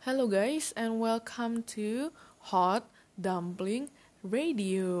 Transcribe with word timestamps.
Hello 0.00 0.24
guys 0.24 0.72
and 0.80 0.96
welcome 0.96 1.60
to 1.60 2.08
Hot 2.48 2.88
Dumpling 3.20 3.92
Radio. 4.24 4.96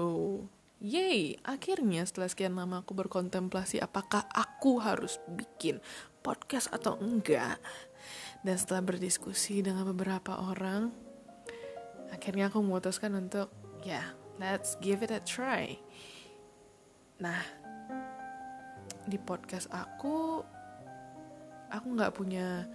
Yay, 0.76 1.40
akhirnya 1.40 2.04
setelah 2.04 2.28
sekian 2.28 2.52
lama 2.52 2.84
aku 2.84 2.92
berkontemplasi 2.92 3.80
apakah 3.80 4.28
aku 4.28 4.76
harus 4.76 5.16
bikin 5.32 5.80
podcast 6.20 6.68
atau 6.68 7.00
enggak. 7.00 7.56
Dan 8.44 8.60
setelah 8.60 8.84
berdiskusi 8.84 9.64
dengan 9.64 9.88
beberapa 9.88 10.36
orang, 10.36 10.92
akhirnya 12.12 12.52
aku 12.52 12.60
memutuskan 12.60 13.16
untuk 13.16 13.48
ya, 13.80 14.04
yeah, 14.04 14.06
let's 14.36 14.76
give 14.84 15.00
it 15.00 15.08
a 15.08 15.24
try. 15.24 15.80
Nah, 17.24 17.40
di 19.08 19.16
podcast 19.16 19.64
aku 19.72 20.44
aku 21.72 21.86
nggak 21.88 22.12
punya 22.12 22.68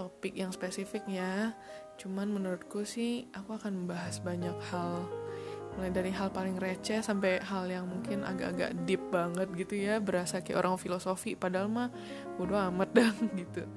topik 0.00 0.32
yang 0.32 0.48
spesifik 0.48 1.04
ya. 1.04 1.52
Cuman 2.00 2.32
menurutku 2.32 2.88
sih 2.88 3.28
aku 3.36 3.60
akan 3.60 3.84
membahas 3.84 4.24
banyak 4.24 4.56
hal. 4.72 5.04
Mulai 5.76 5.92
dari 5.92 6.10
hal 6.16 6.32
paling 6.32 6.56
receh 6.56 7.04
sampai 7.04 7.44
hal 7.44 7.68
yang 7.68 7.84
mungkin 7.84 8.24
agak-agak 8.24 8.72
deep 8.88 9.04
banget 9.12 9.52
gitu 9.52 9.76
ya. 9.76 10.00
Berasa 10.00 10.40
kayak 10.40 10.64
orang 10.64 10.80
filosofi 10.80 11.36
padahal 11.36 11.68
mah 11.68 11.92
bodo 12.40 12.56
amat 12.56 12.88
dah 12.96 13.12
gitu. 13.44 13.68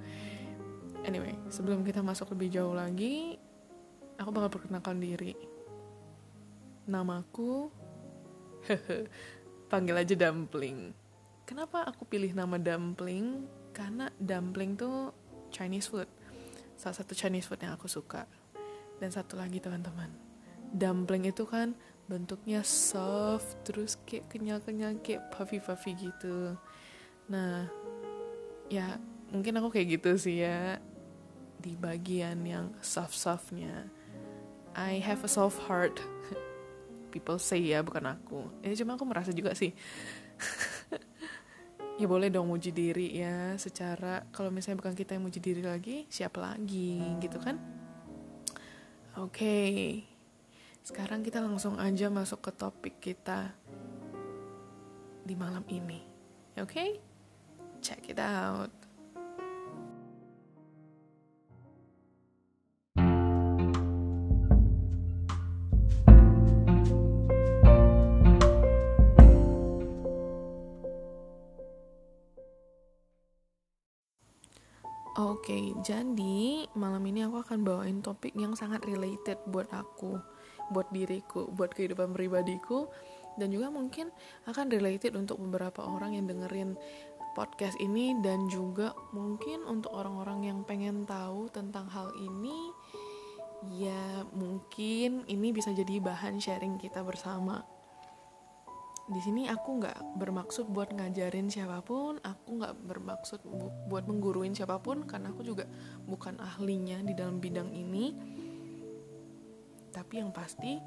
Anyway 1.04 1.36
sebelum 1.52 1.84
kita 1.84 2.00
masuk 2.00 2.32
lebih 2.32 2.56
jauh 2.56 2.72
lagi 2.72 3.36
aku 4.16 4.32
bakal 4.32 4.56
perkenalkan 4.56 5.04
diri. 5.04 5.36
Namaku 6.88 7.68
panggil 9.72 10.00
aja 10.00 10.16
dumpling 10.16 11.04
kenapa 11.44 11.84
aku 11.88 12.08
pilih 12.08 12.32
nama 12.32 12.56
dumpling 12.56 13.46
karena 13.76 14.08
dumpling 14.20 14.80
tuh 14.80 15.12
Chinese 15.54 15.92
food 15.92 16.10
salah 16.84 17.00
satu 17.00 17.16
Chinese 17.16 17.48
food 17.48 17.64
yang 17.64 17.80
aku 17.80 17.88
suka. 17.88 18.28
Dan 19.00 19.08
satu 19.08 19.40
lagi 19.40 19.64
teman-teman. 19.64 20.12
Dumpling 20.76 21.32
itu 21.32 21.48
kan 21.48 21.72
bentuknya 22.12 22.60
soft 22.68 23.56
terus 23.64 23.96
kayak 24.04 24.28
kenyal-kenyal 24.28 25.00
kayak 25.00 25.32
puffy-puffy 25.32 25.96
gitu. 25.96 26.60
Nah 27.32 27.72
ya 28.68 29.00
mungkin 29.32 29.64
aku 29.64 29.80
kayak 29.80 29.96
gitu 29.96 30.20
sih 30.20 30.44
ya. 30.44 30.84
Di 31.64 31.80
bagian 31.80 32.44
yang 32.44 32.76
soft-softnya. 32.84 33.88
I 34.76 35.00
have 35.00 35.24
a 35.24 35.32
soft 35.32 35.64
heart. 35.64 36.04
People 37.16 37.40
say 37.40 37.64
ya 37.64 37.80
bukan 37.80 38.12
aku. 38.12 38.44
Ini 38.60 38.76
cuma 38.76 39.00
aku 39.00 39.08
merasa 39.08 39.32
juga 39.32 39.56
sih 39.56 39.72
ya 42.02 42.10
boleh 42.10 42.34
dong 42.34 42.50
muji 42.50 42.74
diri 42.74 43.14
ya 43.14 43.54
secara 43.62 44.26
kalau 44.34 44.50
misalnya 44.50 44.82
bukan 44.82 44.98
kita 44.98 45.14
yang 45.14 45.24
muji 45.30 45.38
diri 45.38 45.62
lagi 45.62 46.10
siapa 46.10 46.42
lagi 46.42 46.98
gitu 47.22 47.38
kan 47.38 47.62
oke 49.22 49.30
okay. 49.30 50.02
sekarang 50.82 51.22
kita 51.22 51.38
langsung 51.38 51.78
aja 51.78 52.10
masuk 52.10 52.50
ke 52.50 52.52
topik 52.54 52.96
kita 52.98 53.54
di 55.22 55.38
malam 55.38 55.62
ini 55.70 56.02
oke 56.58 56.74
okay? 56.74 56.98
check 57.86 58.02
it 58.10 58.18
out 58.18 58.83
Oke, 75.44 75.76
jadi 75.84 76.64
malam 76.72 77.04
ini 77.04 77.28
aku 77.28 77.44
akan 77.44 77.68
bawain 77.68 78.00
topik 78.00 78.32
yang 78.32 78.56
sangat 78.56 78.80
related 78.88 79.36
buat 79.52 79.68
aku, 79.76 80.16
buat 80.72 80.88
diriku, 80.96 81.52
buat 81.52 81.76
kehidupan 81.76 82.16
pribadiku, 82.16 82.88
dan 83.36 83.52
juga 83.52 83.68
mungkin 83.68 84.08
akan 84.48 84.72
related 84.72 85.20
untuk 85.20 85.44
beberapa 85.44 85.84
orang 85.84 86.16
yang 86.16 86.32
dengerin 86.32 86.80
podcast 87.36 87.76
ini 87.84 88.16
dan 88.24 88.48
juga 88.48 88.96
mungkin 89.12 89.68
untuk 89.68 89.92
orang-orang 89.92 90.48
yang 90.48 90.60
pengen 90.64 91.04
tahu 91.04 91.52
tentang 91.52 91.92
hal 91.92 92.16
ini, 92.16 92.72
ya 93.76 94.24
mungkin 94.32 95.28
ini 95.28 95.52
bisa 95.52 95.76
jadi 95.76 96.00
bahan 96.00 96.40
sharing 96.40 96.80
kita 96.80 97.04
bersama 97.04 97.68
di 99.04 99.20
sini 99.20 99.52
aku 99.52 99.84
nggak 99.84 100.16
bermaksud 100.16 100.72
buat 100.72 100.96
ngajarin 100.96 101.52
siapa 101.52 101.84
pun, 101.84 102.24
aku 102.24 102.50
nggak 102.64 102.88
bermaksud 102.88 103.44
bu 103.44 103.68
buat 103.92 104.08
mengguruin 104.08 104.56
siapa 104.56 104.80
pun 104.80 105.04
karena 105.04 105.36
aku 105.36 105.44
juga 105.44 105.68
bukan 106.08 106.40
ahlinya 106.40 107.04
di 107.04 107.12
dalam 107.12 107.44
bidang 107.44 107.68
ini. 107.76 108.16
Tapi 109.92 110.24
yang 110.24 110.32
pasti 110.32 110.80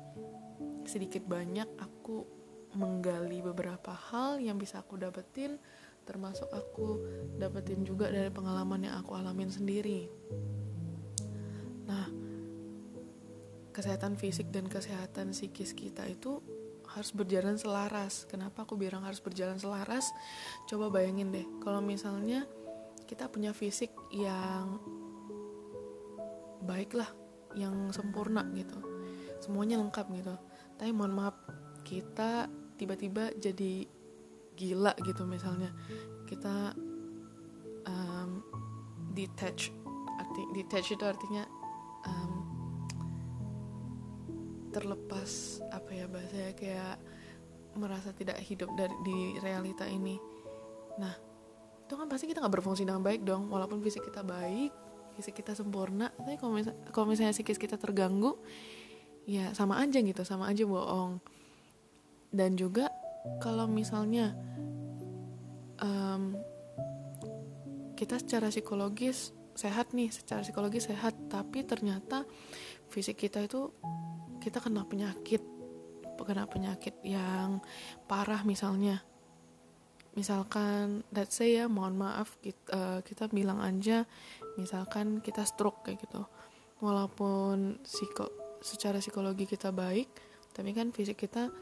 sedikit 0.88 1.28
banyak 1.28 1.68
aku 1.76 2.24
menggali 2.76 3.44
beberapa 3.44 3.92
hal 3.92 4.40
yang 4.40 4.56
bisa 4.56 4.80
aku 4.80 4.96
dapetin 4.96 5.60
termasuk 6.06 6.46
aku 6.54 7.02
dapetin 7.36 7.82
juga 7.82 8.08
dari 8.08 8.30
pengalaman 8.30 8.86
yang 8.86 8.94
aku 9.02 9.18
alamin 9.18 9.50
sendiri. 9.50 10.06
Nah, 11.90 12.06
kesehatan 13.74 14.14
fisik 14.14 14.48
dan 14.54 14.70
kesehatan 14.70 15.34
psikis 15.34 15.74
kita 15.74 16.06
itu 16.06 16.38
harus 16.96 17.12
berjalan 17.12 17.60
selaras. 17.60 18.24
Kenapa 18.24 18.64
aku 18.64 18.80
bilang 18.80 19.04
harus 19.04 19.20
berjalan 19.20 19.60
selaras? 19.60 20.08
Coba 20.64 20.88
bayangin 20.88 21.28
deh, 21.28 21.44
kalau 21.60 21.84
misalnya 21.84 22.48
kita 23.04 23.28
punya 23.28 23.52
fisik 23.52 23.92
yang 24.10 24.80
baik 26.64 26.96
lah, 26.96 27.12
yang 27.54 27.92
sempurna 27.92 28.42
gitu, 28.56 28.80
semuanya 29.44 29.76
lengkap 29.78 30.08
gitu. 30.16 30.34
Tapi 30.80 30.90
mohon 30.96 31.14
maaf, 31.14 31.36
kita 31.84 32.48
tiba-tiba 32.80 33.30
jadi 33.36 33.84
gila 34.56 34.96
gitu 35.04 35.28
misalnya, 35.28 35.70
kita 36.24 36.72
um, 37.84 38.40
detach, 39.12 39.68
arti 40.16 40.42
detach 40.56 40.88
itu 40.96 41.04
artinya 41.04 41.44
um, 42.08 42.45
terlepas 44.76 45.64
apa 45.72 45.90
ya 45.96 46.04
bahasanya 46.04 46.52
kayak 46.52 46.96
merasa 47.80 48.12
tidak 48.12 48.36
hidup 48.44 48.68
dari 48.76 48.92
di 49.08 49.18
realita 49.40 49.88
ini. 49.88 50.20
Nah 51.00 51.14
itu 51.86 51.94
kan 51.96 52.06
pasti 52.12 52.28
kita 52.28 52.44
nggak 52.44 52.60
berfungsi 52.60 52.84
dengan 52.84 53.00
baik 53.00 53.24
dong. 53.24 53.48
Walaupun 53.48 53.80
fisik 53.80 54.04
kita 54.04 54.20
baik 54.20 54.84
fisik 55.16 55.40
kita 55.40 55.56
sempurna 55.56 56.12
tapi 56.12 56.36
kalau 56.36 56.52
misalnya, 56.52 56.92
kalau 56.92 57.06
misalnya 57.08 57.32
psikis 57.32 57.56
kita 57.56 57.80
terganggu 57.80 58.36
ya 59.24 59.48
sama 59.56 59.80
aja 59.80 59.96
gitu 60.04 60.22
sama 60.28 60.52
aja 60.52 60.68
bohong. 60.68 61.24
Dan 62.28 62.60
juga 62.60 62.92
kalau 63.40 63.64
misalnya 63.64 64.36
um, 65.80 66.36
kita 67.96 68.20
secara 68.20 68.52
psikologis 68.52 69.32
sehat 69.56 69.96
nih 69.96 70.12
secara 70.12 70.44
psikologis 70.44 70.84
sehat 70.84 71.16
tapi 71.32 71.64
ternyata 71.64 72.28
fisik 72.90 73.26
kita 73.26 73.44
itu 73.44 73.70
kita 74.40 74.62
kena 74.62 74.86
penyakit 74.86 75.42
kena 76.26 76.48
penyakit 76.50 76.96
yang 77.06 77.62
parah 78.10 78.42
misalnya. 78.42 79.04
Misalkan 80.16 81.04
let's 81.12 81.36
say 81.36 81.60
ya 81.60 81.68
mohon 81.68 81.94
maaf 82.00 82.40
kita, 82.40 82.64
uh, 82.72 82.80
eh, 82.98 83.00
kita 83.04 83.28
bilang 83.28 83.60
aja 83.60 84.08
misalkan 84.56 85.20
kita 85.20 85.44
stroke 85.44 85.86
kayak 85.86 86.02
gitu. 86.02 86.24
Walaupun 86.80 87.84
psiko, 87.84 88.58
secara 88.64 88.98
psikologi 88.98 89.44
kita 89.44 89.70
baik 89.70 90.08
tapi 90.56 90.72
kan 90.72 90.88
fisik 90.88 91.20
kita 91.28 91.52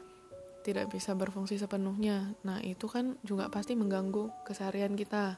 tidak 0.63 0.89
bisa 0.89 1.13
berfungsi 1.13 1.59
sepenuhnya. 1.59 2.31
Nah 2.47 2.63
itu 2.63 2.87
kan 2.87 3.19
juga 3.21 3.51
pasti 3.51 3.75
mengganggu 3.75 4.47
keseharian 4.47 4.95
kita. 4.95 5.35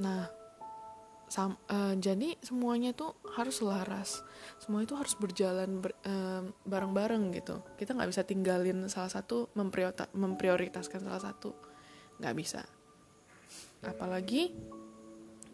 Nah 0.00 0.43
Sam, 1.34 1.58
uh, 1.66 1.98
jadi 1.98 2.38
semuanya 2.46 2.94
tuh 2.94 3.18
harus 3.34 3.58
selaras 3.58 4.22
semua 4.62 4.86
itu 4.86 4.94
harus 4.94 5.18
berjalan 5.18 5.82
ber, 5.82 5.90
uh, 6.06 6.46
bareng-bareng 6.62 7.34
gitu. 7.34 7.58
Kita 7.74 7.90
nggak 7.90 8.06
bisa 8.14 8.22
tinggalin 8.22 8.86
salah 8.86 9.10
satu 9.10 9.50
memprioritaskan 10.14 11.02
salah 11.02 11.18
satu. 11.18 11.50
Nggak 12.22 12.34
bisa. 12.38 12.62
Apalagi 13.82 14.54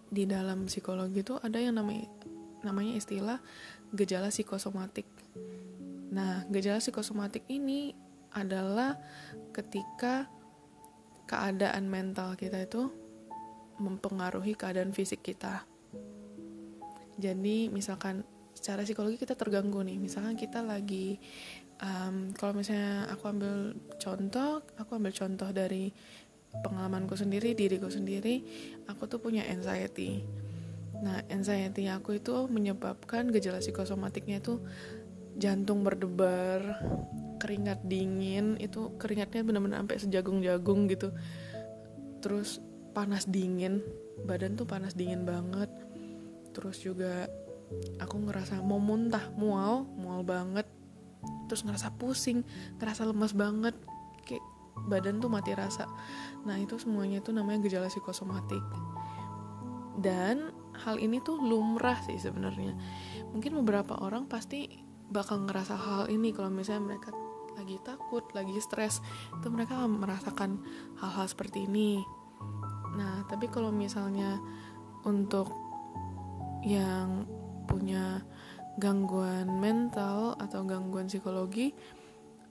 di 0.05 0.29
dalam 0.29 0.69
psikologi 0.69 1.25
itu 1.25 1.41
ada 1.41 1.57
yang 1.57 1.81
namanya 1.81 2.13
namanya 2.61 3.01
istilah 3.01 3.39
gejala 3.97 4.29
psikosomatik. 4.29 5.09
Nah 6.13 6.45
gejala 6.53 6.85
psikosomatik 6.85 7.49
ini 7.49 7.97
adalah 8.37 9.01
ketika 9.57 10.29
keadaan 11.25 11.89
mental 11.89 12.37
kita 12.37 12.69
itu 12.69 12.93
mempengaruhi 13.81 14.53
keadaan 14.53 14.93
fisik 14.93 15.25
kita. 15.25 15.70
Jadi 17.21 17.69
misalkan 17.69 18.25
secara 18.57 18.83
psikologi 18.83 19.21
kita 19.21 19.37
terganggu 19.37 19.85
nih, 19.85 20.01
misalkan 20.01 20.35
kita 20.35 20.65
lagi 20.65 21.21
um, 21.85 22.33
kalau 22.33 22.57
misalnya 22.57 23.09
aku 23.13 23.25
ambil 23.29 23.77
contoh, 24.01 24.65
aku 24.81 24.91
ambil 24.97 25.13
contoh 25.13 25.49
dari 25.53 25.93
pengalamanku 26.51 27.15
sendiri, 27.15 27.55
diriku 27.55 27.87
sendiri, 27.87 28.43
aku 28.91 29.07
tuh 29.07 29.23
punya 29.23 29.47
anxiety. 29.47 30.25
nah 31.01 31.17
anxiety 31.33 31.89
aku 31.89 32.21
itu 32.21 32.45
menyebabkan 32.53 33.33
gejala 33.33 33.65
psikosomatiknya 33.65 34.37
itu 34.45 34.61
jantung 35.41 35.81
berdebar 35.81 36.77
keringat 37.41 37.81
dingin 37.89 38.61
itu 38.61 38.93
keringatnya 39.01 39.41
benar-benar 39.41 39.81
sampai 39.81 39.97
sejagung-jagung 39.97 40.93
gitu. 40.93 41.09
Terus 42.21 42.61
panas 42.93 43.25
dingin 43.25 43.81
badan 44.29 44.61
tuh 44.61 44.69
panas 44.69 44.93
dingin 44.93 45.25
banget 45.25 45.73
terus 46.51 46.83
juga 46.83 47.29
aku 48.03 48.17
ngerasa 48.27 48.59
mau 48.63 48.83
muntah 48.83 49.31
mual 49.39 49.87
mual 49.95 50.27
banget. 50.27 50.67
Terus 51.47 51.67
ngerasa 51.67 51.95
pusing 51.99 52.43
ngerasa 52.79 53.07
lemas 53.07 53.35
banget. 53.35 53.75
Kayak 54.27 54.45
badan 54.87 55.19
tuh 55.19 55.31
mati 55.31 55.53
rasa. 55.55 55.87
Nah 56.47 56.57
itu 56.59 56.79
semuanya 56.79 57.23
itu 57.23 57.31
namanya 57.31 57.67
gejala 57.67 57.91
psikosomatik. 57.91 58.63
Dan 60.01 60.55
hal 60.81 60.97
ini 60.97 61.21
tuh 61.21 61.37
lumrah 61.37 61.99
sih 62.07 62.17
sebenarnya. 62.17 62.73
Mungkin 63.35 63.53
beberapa 63.61 64.01
orang 64.01 64.27
pasti 64.27 64.67
bakal 65.11 65.45
ngerasa 65.45 65.75
hal 65.77 66.03
ini. 66.09 66.33
Kalau 66.33 66.49
misalnya 66.49 66.97
mereka 66.97 67.11
lagi 67.59 67.77
takut, 67.85 68.25
lagi 68.33 68.57
stres, 68.63 69.05
itu 69.37 69.47
mereka 69.53 69.85
merasakan 69.85 70.65
hal-hal 71.03 71.27
seperti 71.29 71.69
ini. 71.69 72.01
Nah, 72.97 73.29
tapi 73.29 73.53
kalau 73.53 73.69
misalnya 73.69 74.41
untuk 75.05 75.53
yang 76.65 77.25
punya 77.67 78.25
gangguan 78.81 79.61
mental 79.61 80.35
atau 80.41 80.65
gangguan 80.65 81.07
psikologi, 81.09 81.73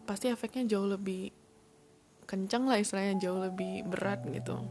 pasti 0.05 0.29
efeknya 0.29 0.77
jauh 0.77 0.89
lebih 0.89 1.33
kencang 2.29 2.69
lah 2.69 2.77
istilahnya, 2.77 3.17
jauh 3.17 3.41
lebih 3.41 3.85
berat 3.89 4.21
gitu. 4.29 4.61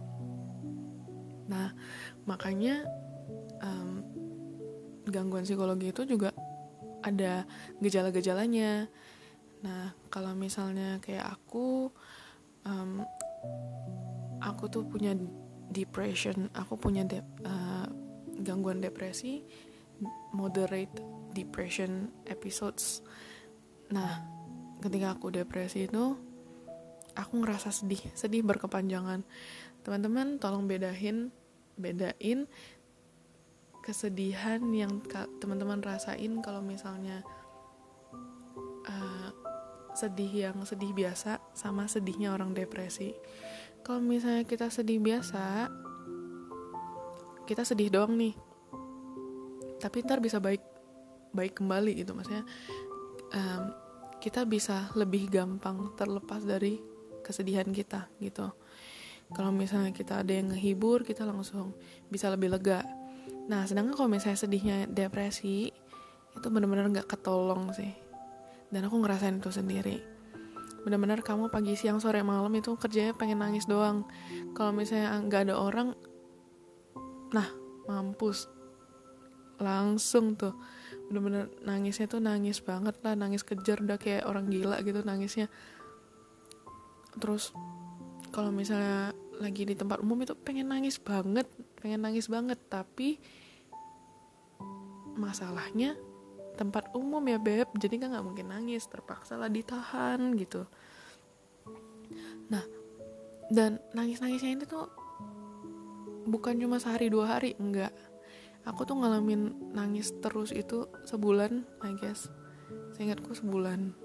Nah, 1.49 1.73
makanya 2.29 2.87
um, 3.64 4.05
gangguan 5.08 5.43
psikologi 5.43 5.90
itu 5.90 6.05
juga 6.06 6.31
ada 7.02 7.46
gejala-gejalanya 7.81 8.87
Nah, 9.62 9.90
kalau 10.06 10.38
misalnya 10.38 11.02
kayak 11.02 11.35
aku, 11.35 11.90
um, 12.62 13.02
aku 14.38 14.70
tuh 14.70 14.87
punya 14.87 15.19
depression, 15.70 16.46
aku 16.55 16.79
punya 16.79 17.02
de 17.02 17.19
uh, 17.43 17.88
gangguan 18.40 18.82
depresi, 18.82 19.43
moderate 20.35 20.94
depression 21.35 22.11
episodes. 22.26 23.02
Nah, 23.90 24.23
ketika 24.82 25.17
aku 25.19 25.32
depresi 25.35 25.87
itu, 25.87 26.14
aku 27.19 27.35
ngerasa 27.43 27.75
sedih, 27.75 28.00
sedih 28.14 28.46
berkepanjangan. 28.46 29.26
Teman-teman, 29.82 30.38
tolong 30.38 30.69
bedain, 30.69 31.35
bedain 31.79 32.46
kesedihan 33.88 34.61
yang 34.69 35.00
teman-teman 35.40 35.81
rasain 35.81 36.44
kalau 36.44 36.61
misalnya 36.61 37.25
uh, 38.85 39.32
sedih 39.96 40.52
yang 40.52 40.61
sedih 40.69 40.93
biasa 40.93 41.40
sama 41.56 41.88
sedihnya 41.88 42.37
orang 42.37 42.52
depresi 42.52 43.17
kalau 43.81 44.05
misalnya 44.05 44.44
kita 44.44 44.69
sedih 44.69 45.00
biasa 45.00 45.73
kita 47.49 47.65
sedih 47.65 47.89
doang 47.89 48.12
nih. 48.21 48.37
Tapi 49.81 50.05
ntar 50.05 50.21
bisa 50.21 50.37
baik 50.37 50.61
baik 51.33 51.61
kembali 51.61 51.93
gitu 52.05 52.17
maksudnya 52.17 52.45
um, 53.37 53.62
kita 54.19 54.49
bisa 54.49 54.91
lebih 54.97 55.31
gampang 55.31 55.95
terlepas 55.95 56.43
dari 56.43 56.81
kesedihan 57.23 57.69
kita 57.71 58.11
gitu. 58.19 58.50
Kalau 59.29 59.53
misalnya 59.53 59.93
kita 59.93 60.25
ada 60.25 60.33
yang 60.33 60.50
ngehibur 60.53 61.05
kita 61.05 61.29
langsung 61.29 61.77
bisa 62.09 62.33
lebih 62.33 62.49
lega. 62.53 62.83
Nah 63.47 63.69
sedangkan 63.69 63.95
kalau 63.95 64.11
misalnya 64.11 64.41
sedihnya 64.41 64.77
depresi 64.89 65.69
itu 66.33 66.47
benar-benar 66.49 66.89
nggak 66.91 67.09
ketolong 67.09 67.71
sih. 67.77 67.93
Dan 68.69 68.89
aku 68.89 69.00
ngerasain 69.00 69.41
itu 69.41 69.53
sendiri. 69.53 70.00
Benar-benar 70.85 71.21
kamu 71.21 71.53
pagi 71.53 71.77
siang 71.77 72.00
sore 72.00 72.25
malam 72.25 72.53
itu 72.56 72.73
kerjanya 72.81 73.12
pengen 73.12 73.45
nangis 73.45 73.69
doang. 73.69 74.09
Kalau 74.56 74.73
misalnya 74.73 75.21
nggak 75.29 75.41
ada 75.49 75.55
orang 75.61 75.93
nah 77.33 77.49
mampus. 77.89 78.47
Langsung 79.59 80.37
tuh. 80.39 80.55
Bener-bener 81.09 81.49
nangisnya 81.65 82.07
tuh 82.07 82.21
nangis 82.21 82.61
banget 82.61 82.95
lah 83.01 83.17
nangis 83.17 83.43
kejar 83.43 83.81
udah 83.81 83.97
kayak 83.97 84.29
orang 84.29 84.53
gila 84.53 84.79
gitu 84.85 85.01
nangisnya. 85.03 85.49
Terus 87.17 87.51
kalau 88.29 88.53
misalnya 88.53 89.17
lagi 89.41 89.65
di 89.65 89.73
tempat 89.73 90.05
umum 90.05 90.21
itu 90.21 90.37
pengen 90.37 90.69
nangis 90.69 91.01
banget 91.01 91.49
pengen 91.81 92.05
nangis 92.05 92.29
banget. 92.29 92.61
Tapi 92.69 93.19
masalahnya 95.19 95.97
tempat 96.55 96.93
umum 96.95 97.25
ya 97.25 97.41
beb. 97.41 97.73
Jadi 97.75 97.99
kan 97.99 98.15
nggak 98.15 98.27
mungkin 98.27 98.53
nangis 98.53 98.87
terpaksa 98.87 99.41
lah 99.41 99.49
ditahan 99.49 100.37
gitu. 100.37 100.69
Nah 102.53 102.63
dan 103.49 103.81
nangis 103.97 104.21
nangisnya 104.21 104.53
ini 104.53 104.65
tuh 104.69 105.08
bukan 106.29 106.61
cuma 106.61 106.77
sehari 106.77 107.09
dua 107.09 107.37
hari 107.37 107.57
enggak. 107.57 107.93
Aku 108.69 108.85
tuh 108.85 109.01
ngalamin 109.01 109.73
nangis 109.73 110.13
terus 110.21 110.53
itu 110.53 110.85
sebulan 111.09 111.65
I 111.81 111.97
guess. 111.97 112.29
Seingatku 112.95 113.33
sebulan. 113.33 113.97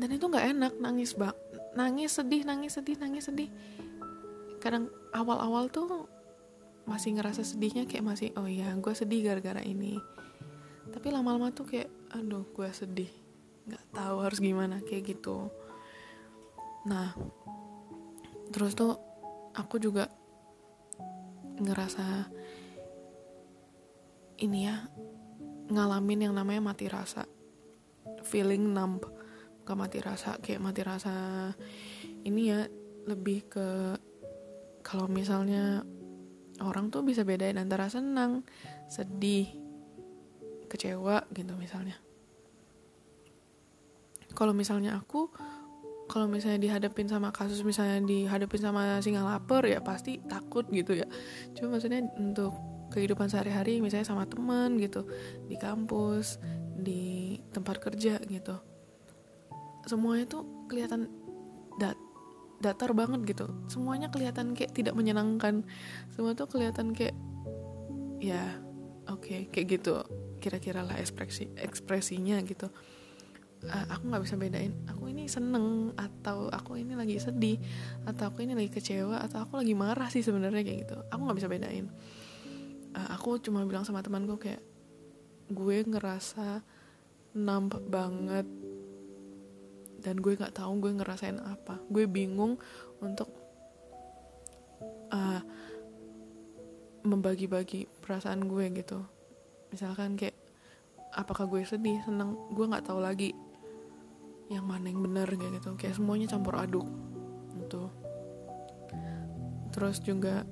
Dan 0.00 0.08
itu 0.08 0.24
nggak 0.24 0.46
enak 0.56 0.72
nangis 0.80 1.12
bak 1.12 1.36
nangis 1.76 2.16
sedih 2.16 2.44
nangis 2.48 2.76
sedih 2.80 2.96
nangis 2.96 3.28
sedih. 3.28 3.50
Kadang 4.62 4.88
awal-awal 5.12 5.68
tuh 5.68 6.08
masih 6.88 7.14
ngerasa 7.14 7.46
sedihnya 7.46 7.86
kayak 7.86 8.02
masih 8.02 8.28
oh 8.34 8.48
iya 8.48 8.72
gue 8.72 8.94
sedih 8.94 9.20
gara-gara 9.26 9.60
ini. 9.60 10.00
Tapi 10.92 11.08
lama-lama 11.12 11.52
tuh 11.52 11.68
kayak 11.68 11.90
aduh 12.14 12.48
gue 12.56 12.68
sedih. 12.72 13.10
Nggak 13.68 13.84
tahu 13.94 14.16
harus 14.22 14.38
gimana 14.40 14.80
kayak 14.80 15.16
gitu. 15.18 15.50
Nah 16.88 17.12
terus 18.52 18.76
tuh 18.76 18.96
aku 19.56 19.80
juga 19.80 20.08
ngerasa 21.60 22.30
ini 24.42 24.66
ya 24.66 24.76
ngalamin 25.72 26.28
yang 26.30 26.34
namanya 26.36 26.60
mati 26.60 26.86
rasa. 26.88 27.24
Feeling 28.22 28.70
numb 28.70 29.02
ke 29.62 29.72
mati 29.74 29.98
rasa 30.02 30.38
kayak 30.42 30.62
mati 30.62 30.82
rasa 30.82 31.14
ini 32.26 32.50
ya 32.50 32.66
lebih 33.06 33.46
ke 33.50 33.98
kalau 34.82 35.06
misalnya 35.06 35.86
orang 36.62 36.90
tuh 36.90 37.06
bisa 37.06 37.22
bedain 37.22 37.58
antara 37.58 37.86
senang 37.90 38.42
sedih 38.90 39.46
kecewa 40.66 41.26
gitu 41.34 41.54
misalnya. 41.58 41.98
Kalau 44.32 44.56
misalnya 44.56 44.96
aku 44.96 45.28
kalau 46.10 46.26
misalnya 46.28 46.60
dihadapin 46.60 47.08
sama 47.08 47.30
kasus 47.30 47.62
misalnya 47.62 48.02
dihadapin 48.04 48.60
sama 48.60 49.00
singa 49.00 49.24
lapar 49.24 49.64
ya 49.64 49.80
pasti 49.80 50.20
takut 50.26 50.66
gitu 50.70 50.98
ya. 50.98 51.06
Cuma 51.56 51.78
maksudnya 51.78 52.04
untuk 52.18 52.52
kehidupan 52.92 53.32
sehari-hari 53.32 53.80
misalnya 53.80 54.04
sama 54.04 54.28
teman 54.28 54.76
gitu 54.76 55.08
di 55.48 55.56
kampus 55.56 56.36
di 56.76 57.38
tempat 57.54 57.80
kerja 57.80 58.20
gitu. 58.28 58.56
Semuanya 59.88 60.28
tuh 60.28 60.68
kelihatan 60.68 61.08
dat 61.80 61.96
datar 62.62 62.94
banget 62.94 63.26
gitu. 63.26 63.50
Semuanya 63.66 64.12
kelihatan 64.12 64.54
kayak 64.54 64.76
tidak 64.76 64.94
menyenangkan. 64.94 65.66
Semua 66.14 66.36
tuh 66.36 66.46
kelihatan 66.46 66.94
kayak 66.94 67.16
ya 68.22 68.62
oke 69.10 69.26
okay, 69.26 69.40
kayak 69.50 69.80
gitu 69.80 69.98
kira-kira 70.38 70.86
lah 70.86 70.94
ekspresi 70.94 71.50
ekspresinya 71.58 72.38
gitu 72.46 72.70
uh, 73.68 73.86
aku 73.92 74.02
nggak 74.10 74.22
bisa 74.24 74.34
bedain. 74.34 74.72
Aku 74.90 75.06
ini 75.10 75.30
seneng 75.30 75.94
atau 75.94 76.50
aku 76.50 76.80
ini 76.80 76.98
lagi 76.98 77.18
sedih 77.18 77.58
atau 78.08 78.30
aku 78.32 78.42
ini 78.42 78.58
lagi 78.58 78.70
kecewa 78.72 79.22
atau 79.22 79.46
aku 79.46 79.62
lagi 79.62 79.74
marah 79.76 80.10
sih 80.10 80.24
sebenarnya 80.24 80.62
kayak 80.66 80.78
gitu. 80.88 80.96
Aku 81.10 81.20
nggak 81.26 81.38
bisa 81.38 81.50
bedain. 81.50 81.86
Uh, 82.92 83.08
aku 83.14 83.38
cuma 83.38 83.62
bilang 83.64 83.86
sama 83.86 84.02
temanku 84.02 84.36
kayak 84.36 84.60
gue 85.52 85.76
ngerasa 85.84 86.64
nampak 87.32 87.82
banget 87.88 88.44
dan 90.02 90.18
gue 90.18 90.34
nggak 90.34 90.56
tahu 90.58 90.82
gue 90.82 90.92
ngerasain 90.98 91.38
apa. 91.38 91.78
Gue 91.86 92.10
bingung 92.10 92.58
untuk 92.98 93.30
uh, 95.14 95.40
membagi-bagi 97.06 97.86
perasaan 98.02 98.46
gue 98.46 98.66
gitu. 98.74 98.98
Misalkan 99.70 100.18
kayak 100.18 100.36
apakah 101.14 101.46
gue 101.46 101.62
sedih 101.62 102.02
seneng? 102.02 102.34
Gue 102.52 102.66
nggak 102.66 102.90
tahu 102.90 102.98
lagi 102.98 103.32
yang 104.52 104.68
mana 104.68 104.92
yang 104.92 105.00
benar 105.00 105.28
kayak 105.28 105.60
gitu. 105.60 105.74
Kayak 105.80 105.96
semuanya 105.96 106.26
campur 106.28 106.54
aduk 106.60 106.86
gitu. 107.56 107.88
Terus 109.72 110.04
juga 110.04 110.44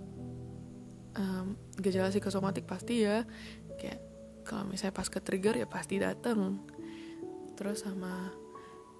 um, 1.16 1.56
gejala 1.76 2.08
psikosomatik 2.08 2.64
pasti 2.64 3.04
ya. 3.04 3.28
Kayak 3.76 4.00
kalau 4.48 4.64
misalnya 4.66 4.96
pas 4.96 5.08
ke 5.12 5.20
trigger 5.20 5.60
ya 5.60 5.66
pasti 5.68 6.00
dateng. 6.00 6.64
Terus 7.54 7.84
sama 7.84 8.32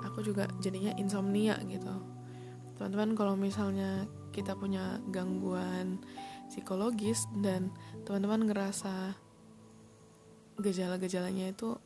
aku 0.05 0.21
juga 0.21 0.49
jadinya 0.61 0.93
insomnia 1.01 1.57
gitu. 1.65 1.95
Teman-teman 2.77 3.13
kalau 3.17 3.35
misalnya 3.37 4.09
kita 4.33 4.57
punya 4.57 5.01
gangguan 5.13 6.01
psikologis 6.49 7.29
dan 7.41 7.73
teman-teman 8.05 8.49
ngerasa 8.49 9.17
gejala-gejalanya 10.61 11.53
itu 11.53 11.77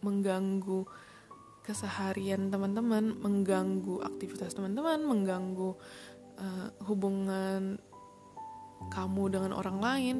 mengganggu 0.00 0.84
keseharian 1.64 2.52
teman-teman, 2.52 3.16
mengganggu 3.24 4.04
aktivitas 4.04 4.52
teman-teman, 4.52 5.00
mengganggu 5.00 5.72
uh, 6.36 6.68
hubungan 6.84 7.80
kamu 8.92 9.32
dengan 9.32 9.56
orang 9.56 9.80
lain, 9.80 10.16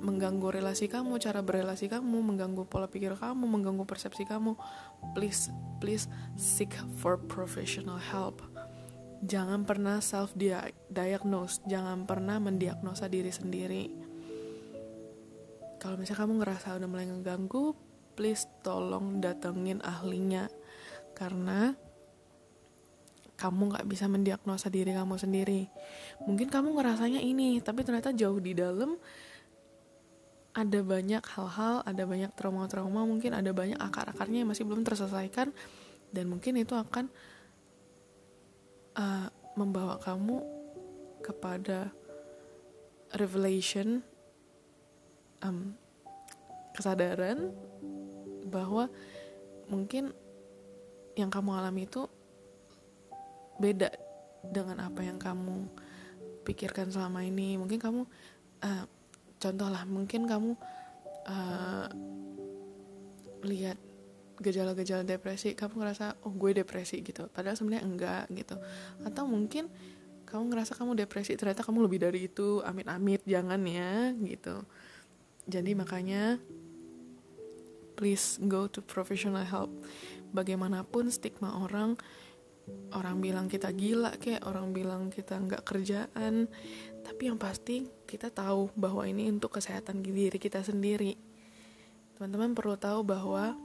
mengganggu 0.00 0.56
relasi 0.56 0.88
kamu, 0.88 1.20
cara 1.20 1.44
berrelasi 1.44 1.92
kamu, 1.92 2.24
mengganggu 2.24 2.64
pola 2.64 2.88
pikir 2.88 3.12
kamu, 3.12 3.44
mengganggu 3.44 3.84
persepsi 3.84 4.24
kamu. 4.24 4.56
Please, 5.12 5.52
please 5.84 6.08
seek 6.40 6.72
for 6.96 7.20
professional 7.20 8.00
help. 8.00 8.40
Jangan 9.20 9.68
pernah 9.68 10.00
self 10.00 10.32
diagnose, 10.88 11.60
jangan 11.68 12.08
pernah 12.08 12.40
mendiagnosa 12.40 13.04
diri 13.12 13.28
sendiri. 13.28 13.84
Kalau 15.76 16.00
misalnya 16.00 16.24
kamu 16.24 16.32
ngerasa 16.40 16.80
udah 16.80 16.88
mulai 16.88 17.08
ngeganggu, 17.08 17.76
please 18.16 18.48
tolong 18.64 19.20
datengin 19.20 19.84
ahlinya 19.84 20.48
karena 21.20 21.76
kamu 23.36 23.72
nggak 23.72 23.86
bisa 23.88 24.08
mendiagnosa 24.08 24.72
diri 24.72 24.96
kamu 24.96 25.20
sendiri. 25.20 25.68
Mungkin 26.24 26.48
kamu 26.48 26.76
ngerasanya 26.76 27.20
ini, 27.20 27.60
tapi 27.60 27.84
ternyata 27.84 28.12
jauh 28.16 28.40
di 28.40 28.56
dalam 28.56 28.96
ada 30.56 30.80
banyak 30.80 31.24
hal-hal, 31.24 31.84
ada 31.84 32.02
banyak 32.04 32.32
trauma-trauma, 32.36 33.04
mungkin 33.04 33.36
ada 33.36 33.52
banyak 33.52 33.76
akar-akarnya 33.76 34.44
yang 34.44 34.50
masih 34.52 34.64
belum 34.64 34.84
terselesaikan, 34.84 35.52
dan 36.12 36.24
mungkin 36.28 36.56
itu 36.60 36.72
akan 36.76 37.08
uh, 38.96 39.28
membawa 39.56 39.96
kamu 40.00 40.40
kepada 41.24 41.92
revelation, 43.16 44.04
um, 45.44 45.76
kesadaran 46.76 47.52
bahwa 48.48 48.90
mungkin 49.70 50.12
yang 51.20 51.30
kamu 51.30 51.60
alami 51.60 51.84
itu 51.84 52.08
beda 53.60 53.92
dengan 54.40 54.88
apa 54.88 55.04
yang 55.04 55.20
kamu 55.20 55.68
pikirkan 56.48 56.88
selama 56.88 57.20
ini. 57.22 57.60
Mungkin 57.60 57.76
kamu 57.76 58.02
uh, 58.64 58.84
contoh 59.36 59.68
lah 59.68 59.84
mungkin 59.84 60.24
kamu 60.24 60.56
uh, 61.28 61.86
lihat 63.44 63.76
gejala-gejala 64.40 65.04
depresi 65.04 65.52
kamu 65.52 65.84
ngerasa 65.84 66.16
oh 66.24 66.32
gue 66.32 66.56
depresi 66.56 67.04
gitu. 67.04 67.28
Padahal 67.28 67.56
sebenarnya 67.56 67.84
enggak 67.84 68.24
gitu. 68.32 68.56
Atau 69.04 69.28
mungkin 69.28 69.68
kamu 70.24 70.56
ngerasa 70.56 70.72
kamu 70.78 70.96
depresi 70.96 71.36
ternyata 71.36 71.60
kamu 71.60 71.84
lebih 71.84 72.00
dari 72.00 72.30
itu 72.30 72.64
amit-amit 72.64 73.20
jangan 73.28 73.60
ya 73.68 74.16
gitu. 74.16 74.64
Jadi 75.44 75.76
makanya 75.76 76.40
please 78.00 78.40
go 78.48 78.64
to 78.64 78.80
professional 78.80 79.44
help 79.44 79.68
bagaimanapun 80.30 81.10
stigma 81.12 81.60
orang 81.62 81.98
orang 82.94 83.18
bilang 83.18 83.46
kita 83.50 83.74
gila 83.74 84.14
kayak 84.18 84.46
orang 84.46 84.70
bilang 84.70 85.10
kita 85.10 85.38
nggak 85.38 85.66
kerjaan. 85.66 86.46
Tapi 87.00 87.22
yang 87.26 87.38
pasti 87.40 87.88
kita 88.06 88.30
tahu 88.30 88.70
bahwa 88.78 89.06
ini 89.06 89.26
untuk 89.30 89.58
kesehatan 89.58 90.02
diri 90.04 90.38
kita 90.38 90.62
sendiri. 90.62 91.16
Teman-teman 92.14 92.52
perlu 92.54 92.76
tahu 92.76 93.00
bahwa 93.02 93.56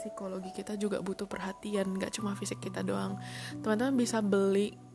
psikologi 0.00 0.50
kita 0.56 0.80
juga 0.80 1.04
butuh 1.04 1.28
perhatian 1.28 1.92
nggak 1.94 2.18
cuma 2.18 2.32
fisik 2.34 2.58
kita 2.58 2.80
doang. 2.82 3.20
Teman-teman 3.60 3.94
bisa 3.94 4.24
beli 4.24 4.90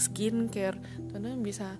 skincare 0.00 0.80
teman-teman 1.12 1.44
bisa 1.44 1.76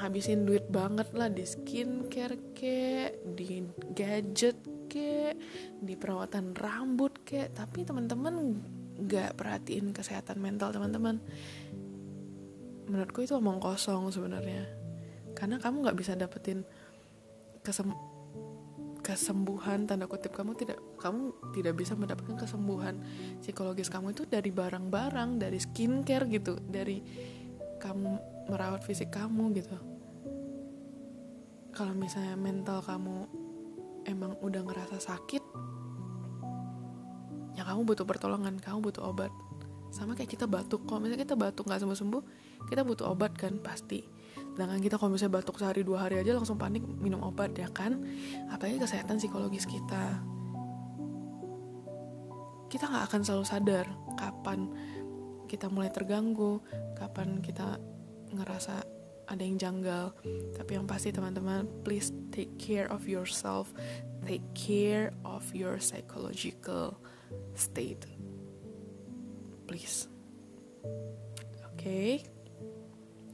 habisin 0.00 0.48
duit 0.48 0.64
banget 0.72 1.12
lah 1.12 1.28
di 1.28 1.44
skincare 1.44 2.56
ke 2.56 3.12
di 3.36 3.60
gadget 3.92 4.56
ke 4.88 5.36
di 5.78 5.94
perawatan 5.94 6.56
rambut 6.56 7.20
ke. 7.22 7.52
Tapi 7.52 7.84
teman-teman 7.84 8.56
nggak 9.00 9.36
perhatiin 9.36 9.92
kesehatan 9.92 10.40
mental 10.40 10.72
teman-teman. 10.72 11.20
Menurutku 12.88 13.22
itu 13.22 13.36
omong 13.36 13.60
kosong 13.60 14.08
sebenarnya. 14.08 14.66
Karena 15.36 15.60
kamu 15.60 15.86
nggak 15.86 15.98
bisa 16.00 16.16
dapetin 16.16 16.64
kesem 17.60 17.92
kesembuhan 19.00 19.88
tanda 19.88 20.04
kutip 20.04 20.36
kamu 20.36 20.52
tidak 20.54 20.76
kamu 21.00 21.32
tidak 21.56 21.74
bisa 21.80 21.96
mendapatkan 21.96 22.36
kesembuhan 22.36 23.00
psikologis 23.40 23.88
kamu 23.88 24.12
itu 24.12 24.28
dari 24.28 24.52
barang-barang 24.52 25.40
dari 25.40 25.56
skincare 25.56 26.28
gitu 26.28 26.60
dari 26.60 27.00
kamu 27.80 28.39
merawat 28.50 28.82
fisik 28.82 29.14
kamu 29.14 29.54
gitu. 29.54 29.78
Kalau 31.70 31.94
misalnya 31.94 32.34
mental 32.34 32.82
kamu 32.82 33.30
emang 34.10 34.34
udah 34.42 34.66
ngerasa 34.66 34.98
sakit 34.98 35.42
ya 37.54 37.62
kamu 37.68 37.84
butuh 37.84 38.08
pertolongan 38.08 38.56
kamu 38.58 38.90
butuh 38.90 39.04
obat. 39.06 39.32
Sama 39.90 40.14
kayak 40.14 40.32
kita 40.32 40.46
batuk 40.46 40.86
kalau 40.86 41.02
misalnya 41.02 41.26
kita 41.26 41.34
batuk 41.34 41.66
nggak 41.66 41.82
sembuh 41.82 41.98
sembuh 41.98 42.22
kita 42.66 42.82
butuh 42.86 43.06
obat 43.10 43.36
kan 43.36 43.58
pasti. 43.60 44.02
Sedangkan 44.56 44.80
kita 44.82 44.96
kalau 44.98 45.14
misalnya 45.14 45.42
batuk 45.42 45.60
sehari 45.60 45.84
dua 45.84 46.08
hari 46.08 46.18
aja 46.18 46.34
langsung 46.34 46.58
panik 46.58 46.82
minum 46.82 47.20
obat 47.20 47.54
ya 47.54 47.68
kan? 47.70 48.00
Apalagi 48.50 48.80
kesehatan 48.82 49.18
psikologis 49.20 49.66
kita. 49.66 50.24
Kita 52.70 52.86
nggak 52.86 53.04
akan 53.10 53.20
selalu 53.26 53.44
sadar 53.44 53.86
kapan 54.14 54.70
kita 55.50 55.66
mulai 55.66 55.90
terganggu 55.90 56.62
kapan 56.94 57.42
kita 57.42 57.82
ngerasa 58.34 58.82
ada 59.30 59.42
yang 59.46 59.56
janggal. 59.56 60.10
Tapi 60.58 60.70
yang 60.74 60.90
pasti 60.90 61.14
teman-teman 61.14 61.66
please 61.86 62.10
take 62.34 62.50
care 62.58 62.90
of 62.90 63.06
yourself. 63.06 63.70
Take 64.26 64.44
care 64.52 65.14
of 65.22 65.46
your 65.54 65.78
psychological 65.78 66.98
state. 67.54 68.04
Please. 69.70 70.10
Oke 71.70 71.78
okay? 71.78 72.10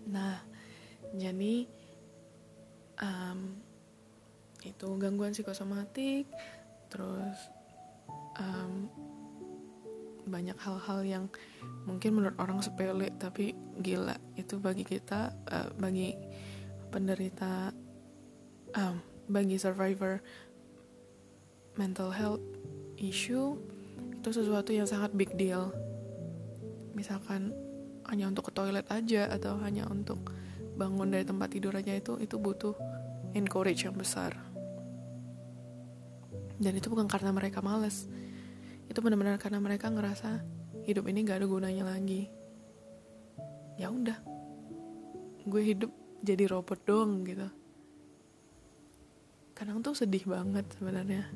nah 0.07 0.39
jadi 1.19 1.67
um, 3.03 3.59
itu 4.63 4.87
gangguan 5.01 5.35
psikosomatik. 5.35 6.29
Terus 6.93 7.39
um, 8.39 8.87
banyak 10.27 10.59
hal-hal 10.59 11.01
yang 11.07 11.25
mungkin 11.87 12.19
menurut 12.19 12.37
orang 12.43 12.59
sepele 12.61 13.15
tapi 13.17 13.55
gila. 13.81 14.17
Itu 14.37 14.59
bagi 14.61 14.85
kita 14.85 15.33
uh, 15.49 15.69
bagi 15.77 16.17
penderita 16.89 17.71
um, 18.77 18.97
bagi 19.27 19.59
survivor 19.59 20.23
mental 21.77 22.15
health 22.15 22.45
issue 22.97 23.59
itu 24.17 24.29
sesuatu 24.33 24.73
yang 24.73 24.89
sangat 24.89 25.13
big 25.13 25.35
deal. 25.37 25.71
Misalkan 26.97 27.53
hanya 28.09 28.31
untuk 28.31 28.51
ke 28.51 28.53
toilet 28.55 28.87
aja 28.89 29.29
atau 29.29 29.59
hanya 29.61 29.85
untuk 29.91 30.33
bangun 30.77 31.13
dari 31.13 31.25
tempat 31.27 31.53
tidur 31.53 31.75
aja 31.77 31.93
itu 31.93 32.17
itu 32.23 32.37
butuh 32.39 32.75
encourage 33.37 33.85
yang 33.85 33.97
besar. 33.97 34.33
Dan 36.57 36.73
itu 36.73 36.89
bukan 36.89 37.05
karena 37.05 37.35
mereka 37.37 37.61
males. 37.61 38.09
Itu 38.89 39.05
benar-benar 39.05 39.37
karena 39.37 39.61
mereka 39.61 39.93
ngerasa 39.93 40.41
hidup 40.87 41.05
ini 41.11 41.27
gak 41.27 41.43
ada 41.43 41.47
gunanya 41.51 41.85
lagi 41.85 42.31
ya 43.77 43.93
udah 43.93 44.17
gue 45.47 45.63
hidup 45.63 45.93
jadi 46.27 46.51
robot 46.51 46.81
doang 46.83 47.23
gitu. 47.23 47.47
Kadang 49.57 49.81
tuh 49.81 49.95
sedih 49.97 50.27
banget 50.27 50.67
sebenarnya. 50.77 51.29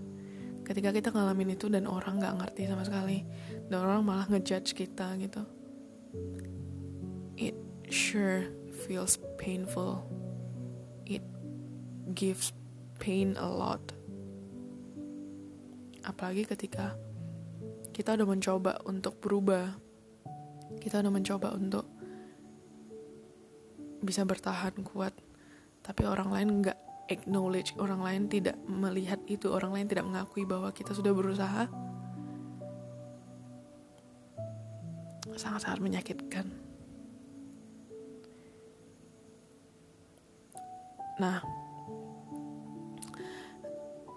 Ketika 0.66 0.92
kita 0.92 1.08
ngalamin 1.14 1.56
itu 1.56 1.70
dan 1.72 1.88
orang 1.88 2.20
nggak 2.20 2.36
ngerti 2.42 2.68
sama 2.68 2.84
sekali 2.84 3.24
dan 3.70 3.80
orang 3.80 4.02
malah 4.04 4.26
ngejudge 4.28 4.76
kita 4.76 5.16
gitu. 5.16 5.42
It 7.38 7.56
sure 7.88 8.50
feels 8.84 9.16
painful. 9.40 10.04
It 11.06 11.24
gives 12.12 12.52
pain 13.00 13.38
a 13.40 13.48
lot. 13.48 13.94
Apalagi 16.04 16.44
ketika 16.48 16.96
kita 17.90 18.14
udah 18.16 18.28
mencoba 18.28 18.72
untuk 18.86 19.18
berubah. 19.20 19.76
Kita 20.78 21.02
udah 21.02 21.12
mencoba 21.12 21.50
untuk 21.58 21.89
bisa 24.00 24.24
bertahan 24.24 24.74
kuat 24.84 25.12
tapi 25.80 26.04
orang 26.04 26.28
lain 26.32 26.48
nggak 26.64 26.78
acknowledge 27.10 27.74
orang 27.76 28.00
lain 28.00 28.22
tidak 28.30 28.54
melihat 28.64 29.18
itu 29.26 29.50
orang 29.50 29.74
lain 29.74 29.86
tidak 29.90 30.06
mengakui 30.06 30.46
bahwa 30.46 30.70
kita 30.70 30.94
sudah 30.94 31.10
berusaha. 31.10 31.66
Sangat-sangat 35.34 35.80
menyakitkan. 35.82 36.46
Nah 41.18 41.42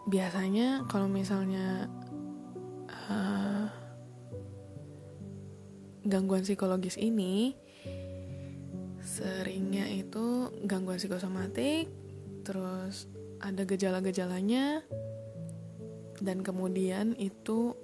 biasanya 0.03 0.83
kalau 0.91 1.07
misalnya 1.07 1.87
uh, 3.07 3.67
gangguan 6.03 6.43
psikologis 6.43 6.99
ini 6.99 7.55
seringnya 9.13 9.85
itu 9.93 10.49
gangguan 10.65 10.97
psikosomatik 10.97 11.85
terus 12.41 13.05
ada 13.37 13.61
gejala-gejalanya 13.61 14.81
dan 16.17 16.41
kemudian 16.41 17.13
itu 17.21 17.77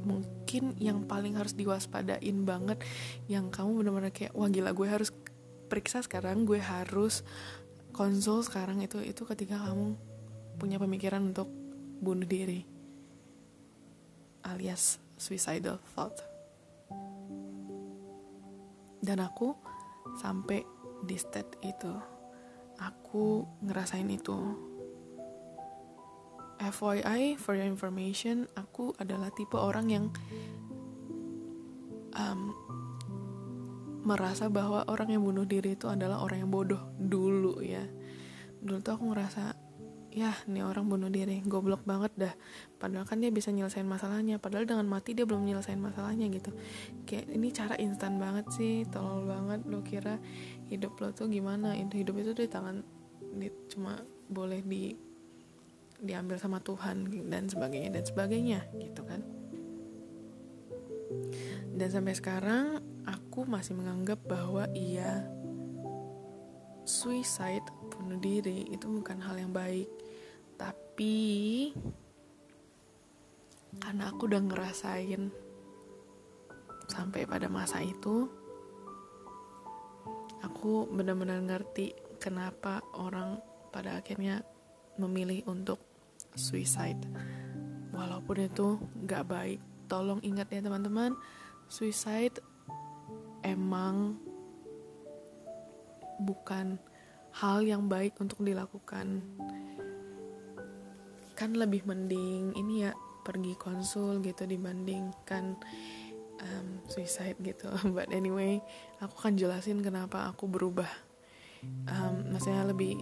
mungkin 0.00 0.72
yang 0.80 1.04
paling 1.04 1.36
harus 1.36 1.52
diwaspadain 1.52 2.46
banget 2.48 2.80
yang 3.28 3.52
kamu 3.52 3.84
benar-benar 3.84 4.14
kayak 4.16 4.32
wah 4.32 4.48
gila 4.48 4.72
gue 4.72 4.88
harus 4.88 5.12
periksa 5.68 6.00
sekarang 6.00 6.48
gue 6.48 6.62
harus 6.62 7.20
konsul 7.92 8.40
sekarang 8.40 8.80
itu 8.80 9.02
itu 9.04 9.28
ketika 9.28 9.60
kamu 9.60 9.92
punya 10.56 10.80
pemikiran 10.80 11.34
untuk 11.34 11.50
bunuh 12.00 12.24
diri 12.24 12.64
alias 14.46 15.02
suicidal 15.18 15.82
thought 15.92 16.16
dan 19.00 19.24
aku 19.24 19.56
sampai 20.18 20.64
di 21.04 21.16
state 21.18 21.60
itu 21.64 21.92
aku 22.80 23.44
ngerasain 23.64 24.08
itu. 24.08 24.36
FYI 26.56 27.36
for 27.36 27.52
your 27.52 27.68
information 27.68 28.48
aku 28.56 28.96
adalah 28.96 29.28
tipe 29.28 29.60
orang 29.60 29.92
yang 29.92 30.04
um, 32.16 32.56
merasa 34.06 34.48
bahwa 34.48 34.86
orang 34.88 35.12
yang 35.12 35.22
bunuh 35.26 35.44
diri 35.44 35.76
itu 35.76 35.90
adalah 35.90 36.24
orang 36.24 36.46
yang 36.46 36.50
bodoh 36.52 36.80
dulu 36.96 37.60
ya. 37.60 37.84
Dulu 38.62 38.78
tuh 38.80 38.92
aku 38.96 39.04
ngerasa 39.12 39.55
ya 40.16 40.32
nih 40.48 40.64
orang 40.64 40.88
bunuh 40.88 41.12
diri 41.12 41.44
goblok 41.44 41.84
banget 41.84 42.08
dah. 42.16 42.34
Padahal 42.80 43.04
kan 43.04 43.20
dia 43.20 43.28
bisa 43.28 43.52
nyelesain 43.52 43.84
masalahnya 43.84 44.40
padahal 44.40 44.64
dengan 44.64 44.88
mati 44.88 45.12
dia 45.12 45.28
belum 45.28 45.44
nyelesain 45.44 45.76
masalahnya 45.76 46.32
gitu. 46.32 46.56
Kayak 47.04 47.36
ini 47.36 47.52
cara 47.52 47.76
instan 47.76 48.16
banget 48.16 48.48
sih 48.48 48.88
tolol 48.88 49.28
banget. 49.28 49.68
Lo 49.68 49.84
kira 49.84 50.16
hidup 50.72 50.96
lo 51.04 51.12
tuh 51.12 51.28
gimana? 51.28 51.76
Hidup 51.76 52.16
itu 52.16 52.32
di 52.32 52.48
tangan 52.48 52.80
di, 53.36 53.52
cuma 53.68 54.00
boleh 54.32 54.64
di 54.64 54.96
diambil 56.00 56.40
sama 56.40 56.64
Tuhan 56.64 57.28
dan 57.28 57.52
sebagainya 57.52 58.00
dan 58.00 58.04
sebagainya 58.08 58.60
gitu 58.80 59.04
kan. 59.04 59.20
Dan 61.76 61.88
sampai 61.92 62.16
sekarang 62.16 62.80
aku 63.04 63.44
masih 63.44 63.76
menganggap 63.76 64.24
bahwa 64.24 64.64
iya 64.72 65.28
suicide 66.88 67.68
bunuh 67.92 68.16
diri 68.16 68.64
itu 68.72 68.88
bukan 68.88 69.20
hal 69.20 69.36
yang 69.36 69.52
baik 69.52 69.90
tapi 70.96 71.76
karena 73.84 74.08
aku 74.08 74.32
udah 74.32 74.40
ngerasain 74.48 75.28
sampai 76.88 77.28
pada 77.28 77.52
masa 77.52 77.84
itu 77.84 78.24
aku 80.40 80.88
benar-benar 80.88 81.44
ngerti 81.44 81.92
kenapa 82.16 82.80
orang 82.96 83.44
pada 83.68 84.00
akhirnya 84.00 84.40
memilih 84.96 85.44
untuk 85.52 85.84
suicide. 86.32 87.04
Walaupun 87.92 88.48
itu 88.48 88.80
gak 89.04 89.28
baik. 89.28 89.60
Tolong 89.92 90.24
ingat 90.24 90.48
ya 90.48 90.64
teman-teman 90.64 91.12
suicide 91.68 92.40
emang 93.44 94.16
bukan 96.24 96.80
hal 97.36 97.60
yang 97.60 97.84
baik 97.84 98.16
untuk 98.16 98.40
dilakukan 98.40 99.20
kan 101.36 101.52
lebih 101.52 101.84
mending 101.84 102.56
ini 102.56 102.88
ya 102.88 102.96
pergi 103.20 103.52
konsul 103.60 104.24
gitu 104.24 104.48
dibandingkan 104.48 105.60
um, 106.40 106.68
suicide 106.88 107.36
gitu. 107.44 107.68
But 107.94 108.08
anyway 108.10 108.64
aku 109.04 109.14
akan 109.20 109.36
jelasin 109.36 109.84
kenapa 109.84 110.32
aku 110.32 110.48
berubah. 110.48 110.88
Um, 111.90 112.32
maksudnya 112.32 112.64
lebih 112.64 112.96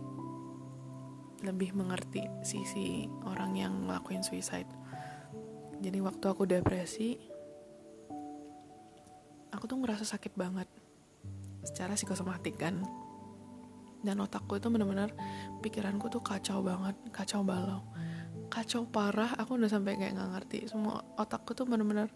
lebih 1.45 1.77
mengerti 1.77 2.25
sisi 2.43 3.07
orang 3.23 3.55
yang 3.55 3.87
ngelakuin 3.87 4.27
suicide. 4.27 4.69
Jadi 5.79 5.99
waktu 6.01 6.25
aku 6.27 6.49
depresi 6.49 7.15
aku 9.55 9.65
tuh 9.71 9.79
ngerasa 9.79 10.03
sakit 10.03 10.35
banget. 10.35 10.67
Secara 11.63 11.95
psikosomatik 11.95 12.59
kan. 12.59 12.83
Dan 14.05 14.21
otakku 14.21 14.61
itu 14.61 14.69
bener-bener 14.69 15.13
pikiranku 15.65 16.13
tuh 16.13 16.21
kacau 16.21 16.61
banget 16.61 16.93
kacau 17.09 17.41
balau 17.41 17.81
kacau 18.49 18.89
parah. 18.89 19.37
Aku 19.39 19.57
udah 19.57 19.71
sampai 19.71 19.97
kayak 19.97 20.17
nggak 20.17 20.31
ngerti. 20.39 20.59
Semua 20.71 21.01
otakku 21.19 21.53
tuh 21.53 21.69
bener-bener 21.69 22.09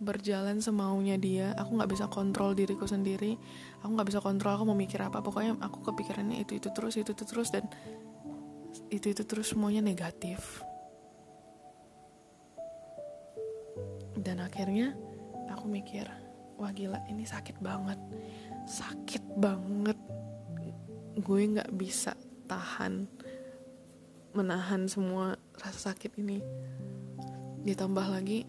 berjalan 0.00 0.64
semaunya 0.64 1.20
dia. 1.20 1.52
Aku 1.60 1.76
nggak 1.76 1.90
bisa 1.92 2.08
kontrol 2.08 2.56
diriku 2.56 2.88
sendiri. 2.88 3.36
Aku 3.84 3.92
nggak 3.92 4.08
bisa 4.08 4.20
kontrol 4.24 4.56
aku 4.56 4.64
mau 4.64 4.78
mikir 4.78 4.98
apa. 5.04 5.20
Pokoknya 5.20 5.60
aku 5.60 5.92
kepikirannya 5.92 6.40
itu 6.40 6.56
itu 6.56 6.68
terus 6.72 6.96
itu 6.96 7.12
itu 7.12 7.24
terus 7.28 7.52
dan 7.52 7.68
itu 8.88 9.12
itu 9.12 9.22
terus 9.28 9.52
semuanya 9.52 9.84
negatif. 9.84 10.64
Dan 14.16 14.40
akhirnya 14.40 14.96
aku 15.52 15.68
mikir 15.68 16.08
wah 16.56 16.72
gila 16.72 17.00
ini 17.12 17.28
sakit 17.28 17.60
banget. 17.60 18.00
Sakit 18.64 19.24
banget. 19.36 19.96
Gue 21.20 21.44
nggak 21.44 21.72
bisa 21.76 22.16
tahan 22.48 23.04
menahan 24.30 24.86
semua 24.86 25.34
rasa 25.60 25.92
sakit 25.92 26.16
ini 26.20 26.40
ditambah 27.60 28.06
lagi 28.08 28.48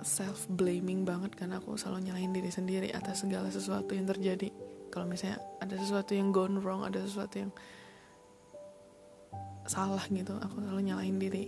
self 0.00 0.48
blaming 0.48 1.04
banget 1.04 1.36
karena 1.36 1.60
aku 1.60 1.76
selalu 1.76 2.08
nyalahin 2.08 2.32
diri 2.32 2.48
sendiri 2.48 2.88
atas 2.94 3.26
segala 3.26 3.52
sesuatu 3.52 3.92
yang 3.92 4.08
terjadi. 4.08 4.48
Kalau 4.90 5.06
misalnya 5.06 5.38
ada 5.62 5.76
sesuatu 5.76 6.16
yang 6.16 6.34
gone 6.34 6.58
wrong 6.58 6.82
ada 6.82 6.98
sesuatu 6.98 7.38
yang 7.38 7.52
salah 9.68 10.02
gitu 10.10 10.34
aku 10.40 10.56
selalu 10.64 10.80
nyalain 10.82 11.18
diri. 11.20 11.44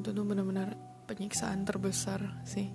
Itu 0.00 0.08
tuh 0.10 0.24
benar-benar 0.26 0.74
penyiksaan 1.08 1.64
terbesar 1.64 2.42
sih 2.44 2.68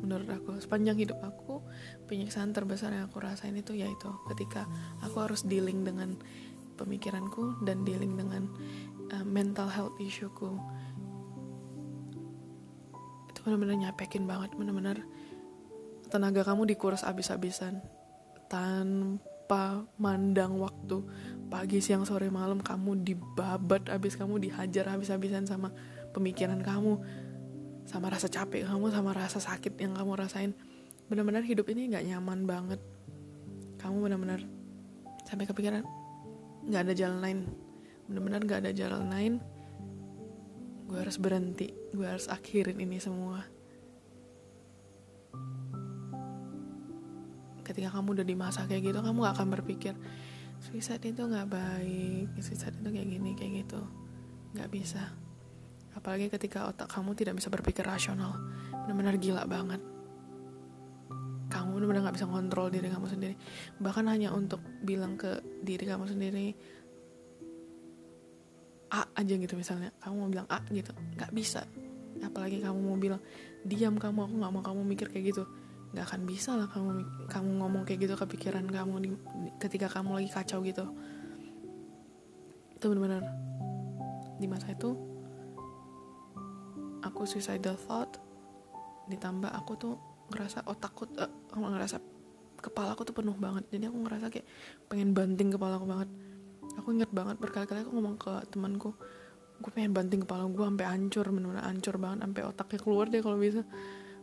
menurut 0.00 0.28
aku. 0.32 0.56
Sepanjang 0.62 0.96
hidup 0.96 1.18
aku 1.20 1.60
penyiksaan 2.08 2.56
terbesar 2.56 2.94
yang 2.94 3.10
aku 3.10 3.20
rasain 3.20 3.54
itu 3.58 3.76
yaitu 3.76 4.08
ketika 4.32 4.64
aku 5.04 5.20
harus 5.20 5.44
dealing 5.44 5.84
dengan 5.84 6.16
pemikiranku 6.80 7.60
dan 7.68 7.84
dealing 7.84 8.16
dengan 8.16 8.48
uh, 9.12 9.26
mental 9.28 9.68
health 9.68 9.94
issueku. 10.00 10.56
Itu 13.28 13.38
benar-benar 13.44 13.76
nyapekin 13.76 14.24
banget 14.24 14.56
benar-benar 14.56 15.04
tenaga 16.10 16.42
kamu 16.42 16.66
dikuras 16.66 17.06
abis-abisan. 17.06 17.78
Tanpa 18.50 19.86
mandang 20.00 20.58
waktu. 20.58 21.06
Pagi 21.46 21.78
siang 21.78 22.02
sore 22.02 22.30
malam 22.30 22.58
kamu 22.58 23.06
dibabat 23.06 23.90
habis 23.90 24.18
kamu 24.18 24.42
dihajar 24.42 24.90
habis-habisan 24.90 25.46
sama 25.46 25.70
pemikiran 26.10 26.58
kamu. 26.58 26.98
Sama 27.86 28.10
rasa 28.10 28.26
capek 28.26 28.66
kamu 28.66 28.90
sama 28.90 29.14
rasa 29.14 29.38
sakit 29.38 29.78
yang 29.78 29.94
kamu 29.94 30.18
rasain. 30.18 30.52
Benar-benar 31.06 31.46
hidup 31.46 31.66
ini 31.70 31.90
nggak 31.90 32.06
nyaman 32.06 32.46
banget. 32.46 32.80
Kamu 33.78 34.02
benar-benar 34.02 34.42
sampai 35.26 35.46
kepikiran 35.46 35.86
nggak 36.66 36.82
ada 36.88 36.94
jalan 36.96 37.18
lain. 37.22 37.38
Benar-benar 38.10 38.40
nggak 38.44 38.60
ada 38.66 38.72
jalan 38.74 39.04
lain. 39.08 39.34
Gue 40.90 40.98
harus 40.98 41.16
berhenti. 41.22 41.70
Gue 41.94 42.06
harus 42.06 42.26
akhirin 42.26 42.78
ini 42.82 42.98
semua. 42.98 43.46
Ketika 47.62 47.94
kamu 47.94 48.18
udah 48.18 48.26
di 48.26 48.34
masa 48.34 48.66
kayak 48.66 48.90
gitu 48.90 48.98
kamu 48.98 49.30
gak 49.30 49.34
akan 49.38 49.48
berpikir 49.54 49.94
suicide 50.58 51.06
itu 51.06 51.22
nggak 51.22 51.46
baik 51.46 52.26
suicide 52.42 52.74
itu 52.74 52.88
kayak 52.90 53.08
gini 53.14 53.30
kayak 53.38 53.52
gitu. 53.62 53.80
Nggak 54.58 54.68
bisa. 54.74 55.14
Apalagi 55.94 56.26
ketika 56.34 56.66
otak 56.66 56.90
kamu 56.90 57.14
tidak 57.14 57.38
bisa 57.38 57.46
berpikir 57.46 57.86
rasional. 57.86 58.34
Benar-benar 58.74 59.22
gila 59.22 59.46
banget 59.46 59.78
benar-benar 61.80 62.04
nggak 62.04 62.16
bisa 62.20 62.28
kontrol 62.28 62.68
diri 62.68 62.92
kamu 62.92 63.06
sendiri. 63.08 63.34
Bahkan 63.80 64.04
hanya 64.12 64.28
untuk 64.36 64.60
bilang 64.84 65.16
ke 65.16 65.40
diri 65.64 65.88
kamu 65.88 66.04
sendiri 66.04 66.52
A 68.92 69.08
aja 69.16 69.34
gitu 69.38 69.56
misalnya. 69.56 69.88
Kamu 69.96 70.14
mau 70.20 70.28
bilang 70.28 70.44
A 70.52 70.60
gitu 70.68 70.92
nggak 70.92 71.32
bisa. 71.32 71.64
Apalagi 72.20 72.60
kamu 72.60 72.76
mau 72.76 73.00
bilang 73.00 73.24
diam 73.64 73.96
kamu 73.96 74.28
aku 74.28 74.34
nggak 74.36 74.52
mau 74.52 74.62
kamu 74.62 74.80
mikir 74.84 75.08
kayak 75.08 75.32
gitu. 75.32 75.48
Nggak 75.96 76.04
akan 76.04 76.20
bisa 76.28 76.50
lah 76.60 76.68
kamu 76.68 76.90
kamu 77.32 77.48
ngomong 77.64 77.82
kayak 77.88 78.04
gitu 78.04 78.14
kepikiran 78.20 78.68
kamu 78.68 78.94
di, 79.00 79.08
ketika 79.56 79.88
kamu 79.88 80.20
lagi 80.20 80.28
kacau 80.28 80.60
gitu. 80.60 80.84
Itu 82.76 82.84
benar-benar 82.92 83.24
di 84.36 84.46
masa 84.48 84.68
itu 84.68 84.92
aku 87.00 87.24
suicidal 87.24 87.76
thought 87.80 88.20
ditambah 89.08 89.50
aku 89.50 89.72
tuh 89.76 89.94
ngerasa 90.30 90.64
otakku 90.64 91.10
uh, 91.18 91.28
ngerasa 91.58 91.98
kepala 92.60 92.94
aku 92.94 93.02
tuh 93.08 93.16
penuh 93.16 93.34
banget. 93.34 93.66
Jadi 93.72 93.90
aku 93.90 93.98
ngerasa 94.06 94.26
kayak 94.30 94.46
pengen 94.86 95.10
banting 95.16 95.50
kepala 95.50 95.76
aku 95.80 95.86
banget. 95.88 96.08
Aku 96.78 96.88
inget 96.94 97.10
banget 97.10 97.36
berkali-kali 97.42 97.82
aku 97.82 97.92
ngomong 97.92 98.16
ke 98.20 98.32
temanku 98.54 98.94
gue 99.60 99.68
pengen 99.76 99.92
banting 99.92 100.24
kepala 100.24 100.48
gue 100.48 100.64
sampai 100.64 100.88
hancur 100.88 101.28
benar-benar 101.28 101.68
hancur 101.68 102.00
banget 102.00 102.24
sampai 102.24 102.42
otaknya 102.48 102.78
keluar 102.80 103.06
deh 103.12 103.20
kalau 103.20 103.36
bisa. 103.36 103.62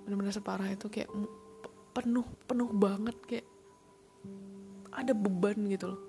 Benar-benar 0.07 0.33
separah 0.33 0.67
itu 0.73 0.87
kayak 0.89 1.09
penuh 1.93 2.25
penuh 2.49 2.69
banget 2.73 3.17
kayak 3.29 3.47
ada 4.97 5.13
beban 5.13 5.57
gitu 5.69 5.93
loh. 5.93 6.01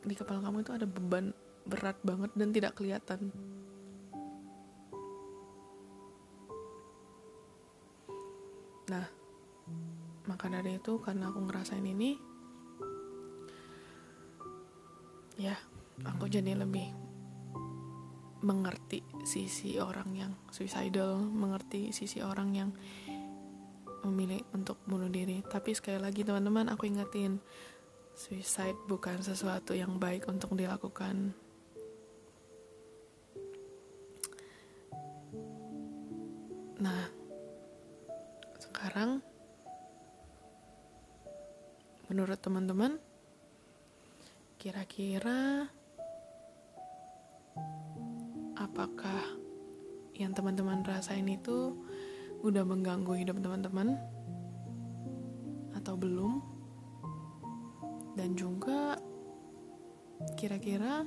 Di 0.00 0.14
kepala 0.16 0.40
kamu 0.48 0.64
itu 0.64 0.72
ada 0.72 0.86
beban 0.88 1.36
berat 1.66 1.98
banget 2.06 2.30
dan 2.38 2.48
tidak 2.54 2.72
kelihatan 2.78 3.34
nah 8.86 9.06
maka 10.26 10.50
dari 10.50 10.78
itu 10.78 10.98
karena 10.98 11.30
aku 11.30 11.38
ngerasain 11.46 11.86
ini 11.86 12.18
ya 15.38 15.54
aku 16.02 16.26
jadi 16.26 16.56
lebih 16.58 17.06
mengerti 18.44 19.02
sisi 19.24 19.80
orang 19.80 20.10
yang 20.14 20.32
suicidal 20.52 21.18
mengerti 21.18 21.90
sisi 21.90 22.22
orang 22.22 22.50
yang 22.54 22.70
memilih 24.06 24.46
untuk 24.54 24.78
bunuh 24.86 25.10
diri. 25.10 25.42
Tapi 25.42 25.74
sekali 25.74 25.98
lagi 25.98 26.22
teman-teman 26.22 26.70
aku 26.70 26.86
ingetin 26.86 27.42
suicide 28.14 28.78
bukan 28.86 29.20
sesuatu 29.20 29.74
yang 29.74 29.98
baik 29.98 30.30
untuk 30.30 30.54
dilakukan 30.54 31.34
sekarang 38.96 39.20
menurut 42.08 42.40
teman-teman 42.40 42.96
kira-kira 44.56 45.68
apakah 48.56 49.36
yang 50.16 50.32
teman-teman 50.32 50.80
rasain 50.80 51.28
itu 51.28 51.76
udah 52.40 52.64
mengganggu 52.64 53.20
hidup 53.20 53.36
teman-teman 53.44 54.00
atau 55.76 55.92
belum? 55.92 56.40
Dan 58.16 58.32
juga 58.32 58.96
kira-kira 60.40 61.04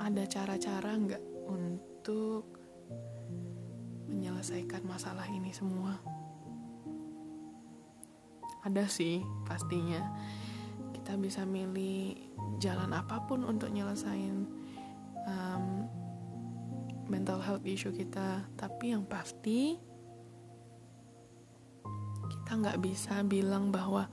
ada 0.00 0.24
cara-cara 0.32 0.96
nggak 0.96 1.24
untuk 1.44 2.55
menyelesaikan 4.06 4.86
masalah 4.86 5.26
ini 5.26 5.50
semua. 5.50 5.98
Ada 8.66 8.86
sih 8.90 9.22
pastinya. 9.46 10.02
Kita 10.94 11.14
bisa 11.14 11.46
milih 11.46 12.18
jalan 12.58 12.90
apa 12.90 13.22
pun 13.30 13.46
untuk 13.46 13.70
nyelesain 13.70 14.46
um, 15.26 15.86
mental 17.06 17.38
health 17.38 17.62
issue 17.62 17.94
kita. 17.94 18.42
Tapi 18.58 18.94
yang 18.94 19.06
pasti 19.06 19.78
kita 22.26 22.58
nggak 22.58 22.78
bisa 22.82 23.22
bilang 23.22 23.70
bahwa 23.70 24.10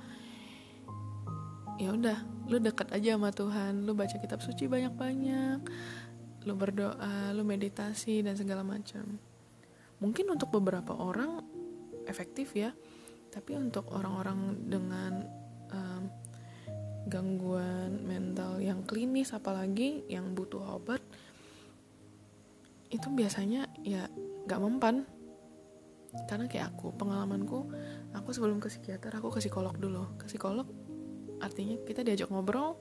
ya 1.81 1.89
udah 1.93 2.17
lu 2.45 2.61
dekat 2.61 2.93
aja 2.93 3.17
sama 3.17 3.33
Tuhan. 3.33 3.85
Lu 3.89 3.97
baca 3.97 4.17
kitab 4.21 4.41
suci 4.45 4.69
banyak-banyak. 4.69 5.65
Lu 6.45 6.53
berdoa 6.53 7.33
lu 7.33 7.41
meditasi 7.41 8.21
dan 8.21 8.37
segala 8.37 8.61
macam 8.61 9.32
mungkin 10.01 10.33
untuk 10.33 10.49
beberapa 10.53 10.95
orang 10.95 11.43
efektif 12.07 12.55
ya 12.57 12.73
tapi 13.33 13.57
untuk 13.57 13.89
orang-orang 13.89 14.69
dengan 14.69 15.25
um, 15.73 16.03
gangguan 17.09 17.99
mental 18.05 18.61
yang 18.63 18.85
klinis 18.87 19.35
apalagi 19.35 20.05
yang 20.07 20.31
butuh 20.31 20.79
obat 20.79 21.01
itu 22.93 23.09
biasanya 23.09 23.65
ya 23.81 24.05
gak 24.45 24.61
mempan. 24.61 25.09
Karena 26.29 26.45
kayak 26.45 26.77
aku 26.77 26.93
pengalamanku 26.93 27.73
aku 28.13 28.29
sebelum 28.29 28.61
ke 28.61 28.69
psikiater 28.69 29.17
aku 29.17 29.33
ke 29.33 29.41
psikolog 29.41 29.73
dulu. 29.73 30.13
Ke 30.21 30.29
psikolog 30.29 30.69
artinya 31.41 31.75
kita 31.83 32.05
diajak 32.05 32.29
ngobrol 32.31 32.79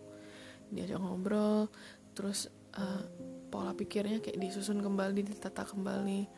diajak 0.70 1.00
ngobrol 1.02 1.66
terus 2.14 2.46
uh, 2.78 3.02
pola 3.50 3.74
pikirnya 3.74 4.22
kayak 4.22 4.38
disusun 4.38 4.78
kembali 4.78 5.26
ditata 5.26 5.66
kembali 5.66 6.28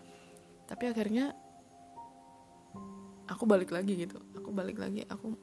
tapi 0.65 0.89
akhirnya 0.89 1.37
aku 3.29 3.45
balik 3.45 3.73
lagi 3.73 3.97
gitu. 3.97 4.21
Aku 4.37 4.53
balik 4.53 4.81
lagi 4.81 5.05
aku 5.09 5.37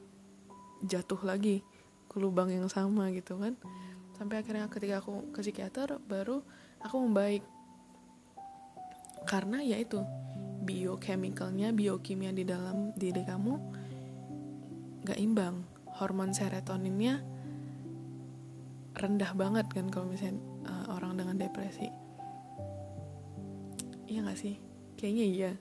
jatuh 0.82 1.18
lagi 1.22 1.62
ke 2.10 2.16
lubang 2.18 2.50
yang 2.50 2.66
sama 2.66 3.10
gitu 3.14 3.38
kan. 3.38 3.54
Sampai 4.18 4.42
akhirnya 4.42 4.68
ketika 4.70 5.02
aku 5.02 5.32
ke 5.34 5.40
psikiater 5.42 5.98
baru 6.02 6.42
aku 6.82 6.96
membaik. 7.02 7.44
Karena 9.22 9.62
ya 9.62 9.78
itu 9.78 10.02
biochemicalnya 10.62 11.70
biokimia 11.70 12.34
di 12.34 12.42
dalam 12.42 12.90
diri 12.98 13.22
kamu 13.22 13.54
gak 15.06 15.18
imbang. 15.18 15.62
Hormon 15.92 16.32
serotoninnya 16.32 17.20
rendah 18.92 19.32
banget 19.36 19.66
kan 19.70 19.86
kalau 19.88 20.10
misalnya 20.10 20.42
uh, 20.66 20.98
orang 20.98 21.14
dengan 21.14 21.36
depresi. 21.38 21.88
Iya 24.10 24.26
gak 24.26 24.40
sih 24.40 24.71
kayaknya 24.98 25.24
iya. 25.26 25.52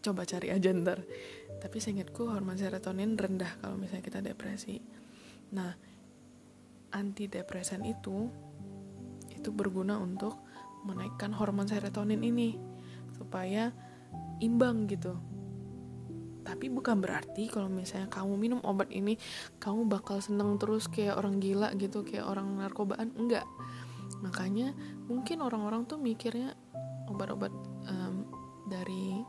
Coba 0.00 0.24
cari 0.24 0.48
aja 0.48 0.72
ntar. 0.72 1.04
Tapi 1.60 1.76
seingatku 1.76 2.24
hormon 2.24 2.56
serotonin 2.56 3.20
rendah 3.20 3.60
kalau 3.60 3.76
misalnya 3.76 4.04
kita 4.04 4.20
depresi. 4.24 4.80
Nah 5.52 5.72
antidepresan 6.90 7.86
itu 7.86 8.26
itu 9.30 9.48
berguna 9.54 9.96
untuk 10.00 10.36
menaikkan 10.84 11.36
hormon 11.36 11.68
serotonin 11.68 12.24
ini 12.24 12.56
supaya 13.14 13.72
imbang 14.40 14.88
gitu. 14.88 15.14
Tapi 16.40 16.72
bukan 16.72 17.04
berarti 17.04 17.52
kalau 17.52 17.68
misalnya 17.68 18.08
kamu 18.08 18.34
minum 18.40 18.60
obat 18.64 18.88
ini 18.88 19.20
kamu 19.60 19.86
bakal 19.86 20.18
seneng 20.24 20.56
terus 20.56 20.88
kayak 20.88 21.20
orang 21.20 21.38
gila 21.38 21.70
gitu 21.76 22.02
kayak 22.02 22.24
orang 22.24 22.56
narkobaan. 22.56 23.12
Enggak. 23.14 23.44
Makanya 24.24 24.72
mungkin 25.06 25.44
orang-orang 25.44 25.84
tuh 25.84 26.00
mikirnya 26.00 26.56
obat-obat 27.10 27.52
um, 27.90 28.24
dari 28.70 29.20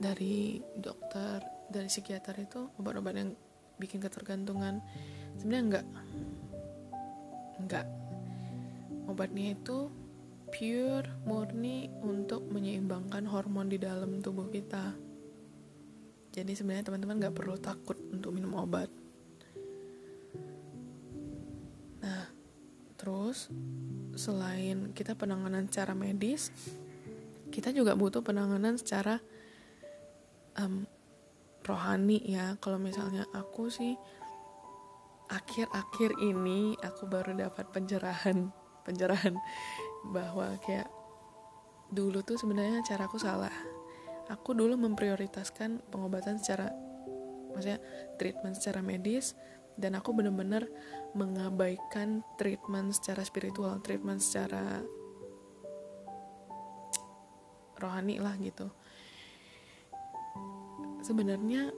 dari 0.00 0.58
dokter 0.80 1.44
dari 1.70 1.88
psikiater 1.88 2.34
itu 2.40 2.66
obat-obat 2.80 3.14
yang 3.14 3.30
bikin 3.78 4.02
ketergantungan 4.02 4.82
sebenarnya 5.38 5.64
enggak 5.64 5.86
enggak 7.60 7.86
Obatnya 9.04 9.52
itu 9.52 9.92
pure, 10.48 11.08
murni 11.28 11.92
untuk 12.00 12.48
menyeimbangkan 12.48 13.28
hormon 13.28 13.68
di 13.68 13.76
dalam 13.76 14.24
tubuh 14.24 14.48
kita. 14.48 14.96
Jadi 16.32 16.52
sebenarnya 16.56 16.88
teman-teman 16.88 17.20
gak 17.28 17.36
perlu 17.36 17.56
takut 17.60 18.00
untuk 18.10 18.32
minum 18.32 18.56
obat. 18.56 18.88
Terus 23.04 23.52
selain 24.16 24.96
kita 24.96 25.12
penanganan 25.12 25.68
secara 25.68 25.92
medis, 25.92 26.48
kita 27.52 27.68
juga 27.68 27.92
butuh 27.92 28.24
penanganan 28.24 28.80
secara 28.80 29.20
um, 30.56 30.88
rohani 31.68 32.24
ya. 32.24 32.56
Kalau 32.64 32.80
misalnya 32.80 33.28
aku 33.36 33.68
sih 33.68 33.92
akhir-akhir 35.28 36.16
ini 36.16 36.80
aku 36.80 37.04
baru 37.04 37.36
dapat 37.36 37.68
pencerahan 37.76 38.48
pencerahan 38.88 39.36
bahwa 40.08 40.56
kayak 40.64 40.88
dulu 41.92 42.24
tuh 42.24 42.40
sebenarnya 42.40 42.80
caraku 42.84 43.20
salah 43.20 43.52
aku 44.28 44.52
dulu 44.52 44.76
memprioritaskan 44.76 45.80
pengobatan 45.88 46.36
secara 46.36 46.68
maksudnya 47.56 47.80
treatment 48.20 48.56
secara 48.60 48.84
medis 48.84 49.32
dan 49.80 49.96
aku 49.96 50.12
bener-bener 50.12 50.68
mengabaikan 51.14 52.26
treatment 52.34 52.90
secara 52.90 53.22
spiritual 53.22 53.78
treatment 53.78 54.18
secara 54.18 54.82
rohani 57.78 58.18
lah 58.18 58.34
gitu. 58.42 58.66
Sebenarnya 61.04 61.70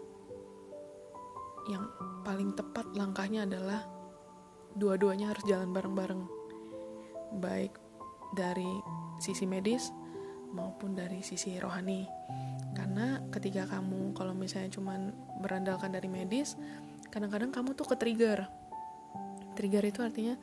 yang 1.66 1.85
paling 2.22 2.55
tepat 2.55 2.87
langkahnya 2.94 3.44
adalah 3.44 3.83
dua-duanya 4.72 5.35
harus 5.35 5.44
jalan 5.44 5.75
bareng-bareng. 5.75 6.22
Baik 7.42 7.77
dari 8.33 8.70
sisi 9.20 9.44
medis 9.44 9.90
maupun 10.55 10.96
dari 10.96 11.20
sisi 11.20 11.59
rohani. 11.61 12.07
Karena 12.72 13.20
ketika 13.35 13.66
kamu 13.68 14.16
kalau 14.16 14.33
misalnya 14.33 14.72
cuman 14.72 15.12
berandalkan 15.42 15.92
dari 15.92 16.09
medis 16.09 16.57
kadang-kadang 17.11 17.53
kamu 17.53 17.72
tuh 17.77 17.88
ke 17.88 17.96
trigger 17.96 18.46
trigger 19.57 19.83
itu 19.83 20.05
artinya 20.05 20.37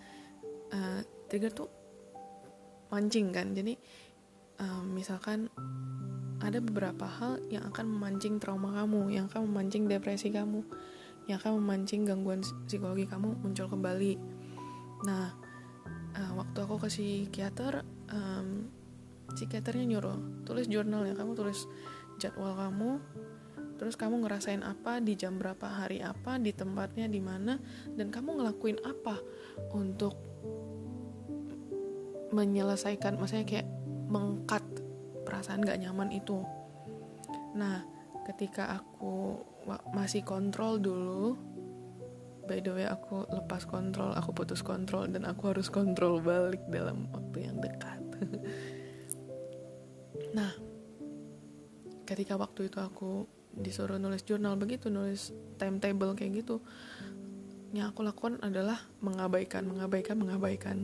uh, 0.73 0.99
trigger 1.30 1.54
tuh 1.54 1.69
mancing 2.89 3.30
kan. 3.30 3.54
Jadi 3.54 3.78
uh, 4.60 4.84
misalkan 4.84 5.47
ada 6.43 6.60
beberapa 6.60 7.08
hal 7.08 7.39
yang 7.47 7.63
akan 7.71 7.88
memancing 7.88 8.41
trauma 8.41 8.76
kamu 8.84 9.15
yang 9.15 9.26
akan 9.32 9.47
memancing 9.47 9.88
depresi 9.88 10.28
kamu 10.28 10.65
yang 11.32 11.39
akan 11.39 11.63
memancing 11.63 12.04
gangguan 12.04 12.43
psikologi 12.67 13.08
kamu 13.08 13.39
muncul 13.39 13.71
kembali. 13.71 14.19
Nah 15.08 15.32
uh, 16.19 16.32
waktu 16.36 16.58
aku 16.60 16.76
ke 16.84 16.88
psikiater 16.91 17.88
um, 18.12 18.67
psikiaternya 19.32 19.97
nyuruh 19.97 20.43
tulis 20.43 20.67
jurnal 20.67 21.08
ya 21.08 21.15
kamu 21.15 21.34
tulis 21.34 21.65
jadwal 22.19 22.54
kamu 22.54 22.99
terus 23.83 23.99
kamu 23.99 24.23
ngerasain 24.23 24.63
apa 24.63 25.03
di 25.03 25.19
jam 25.19 25.35
berapa 25.35 25.67
hari 25.67 25.99
apa 25.99 26.39
di 26.39 26.55
tempatnya 26.55 27.11
di 27.11 27.19
mana 27.19 27.59
dan 27.99 28.15
kamu 28.15 28.39
ngelakuin 28.39 28.79
apa 28.79 29.19
untuk 29.75 30.15
menyelesaikan 32.31 33.19
maksudnya 33.19 33.43
kayak 33.43 33.67
mengkat 34.07 34.63
perasaan 35.27 35.67
gak 35.67 35.83
nyaman 35.83 36.15
itu. 36.15 36.47
Nah 37.59 37.83
ketika 38.23 38.79
aku 38.79 39.43
masih 39.91 40.23
kontrol 40.23 40.79
dulu 40.79 41.35
by 42.47 42.63
the 42.63 42.71
way 42.71 42.87
aku 42.87 43.27
lepas 43.35 43.67
kontrol 43.67 44.15
aku 44.15 44.31
putus 44.31 44.63
kontrol 44.63 45.11
dan 45.11 45.27
aku 45.27 45.51
harus 45.51 45.67
kontrol 45.67 46.23
balik 46.23 46.63
dalam 46.71 47.11
waktu 47.11 47.51
yang 47.51 47.59
dekat. 47.59 47.99
Nah 50.33 50.55
ketika 52.07 52.39
waktu 52.39 52.71
itu 52.71 52.79
aku 52.79 53.42
disuruh 53.53 54.01
nulis 54.01 54.25
jurnal 54.25 54.57
begitu 54.57 54.89
nulis 54.89 55.29
timetable 55.61 56.17
kayak 56.17 56.43
gitu. 56.43 56.61
Yang 57.73 57.93
aku 57.93 58.01
lakukan 58.05 58.37
adalah 58.41 58.81
mengabaikan 59.01 59.65
mengabaikan 59.65 60.15
mengabaikan. 60.17 60.77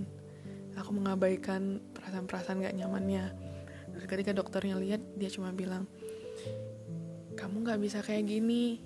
Aku 0.77 0.95
mengabaikan 0.95 1.84
perasaan-perasaan 1.91 2.63
gak 2.63 2.77
nyamannya. 2.77 3.36
Terus 3.93 4.05
ketika 4.08 4.32
dokternya 4.32 4.79
lihat 4.79 5.01
dia 5.19 5.27
cuma 5.27 5.51
bilang 5.51 5.89
kamu 7.36 7.67
gak 7.67 7.82
bisa 7.82 7.99
kayak 8.05 8.29
gini. 8.29 8.82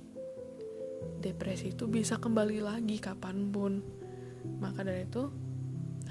Depresi 1.19 1.75
itu 1.75 1.87
bisa 1.87 2.19
kembali 2.19 2.63
lagi 2.63 2.97
kapan 2.99 3.51
pun. 3.51 3.83
Maka 4.59 4.83
dari 4.83 5.07
itu 5.07 5.31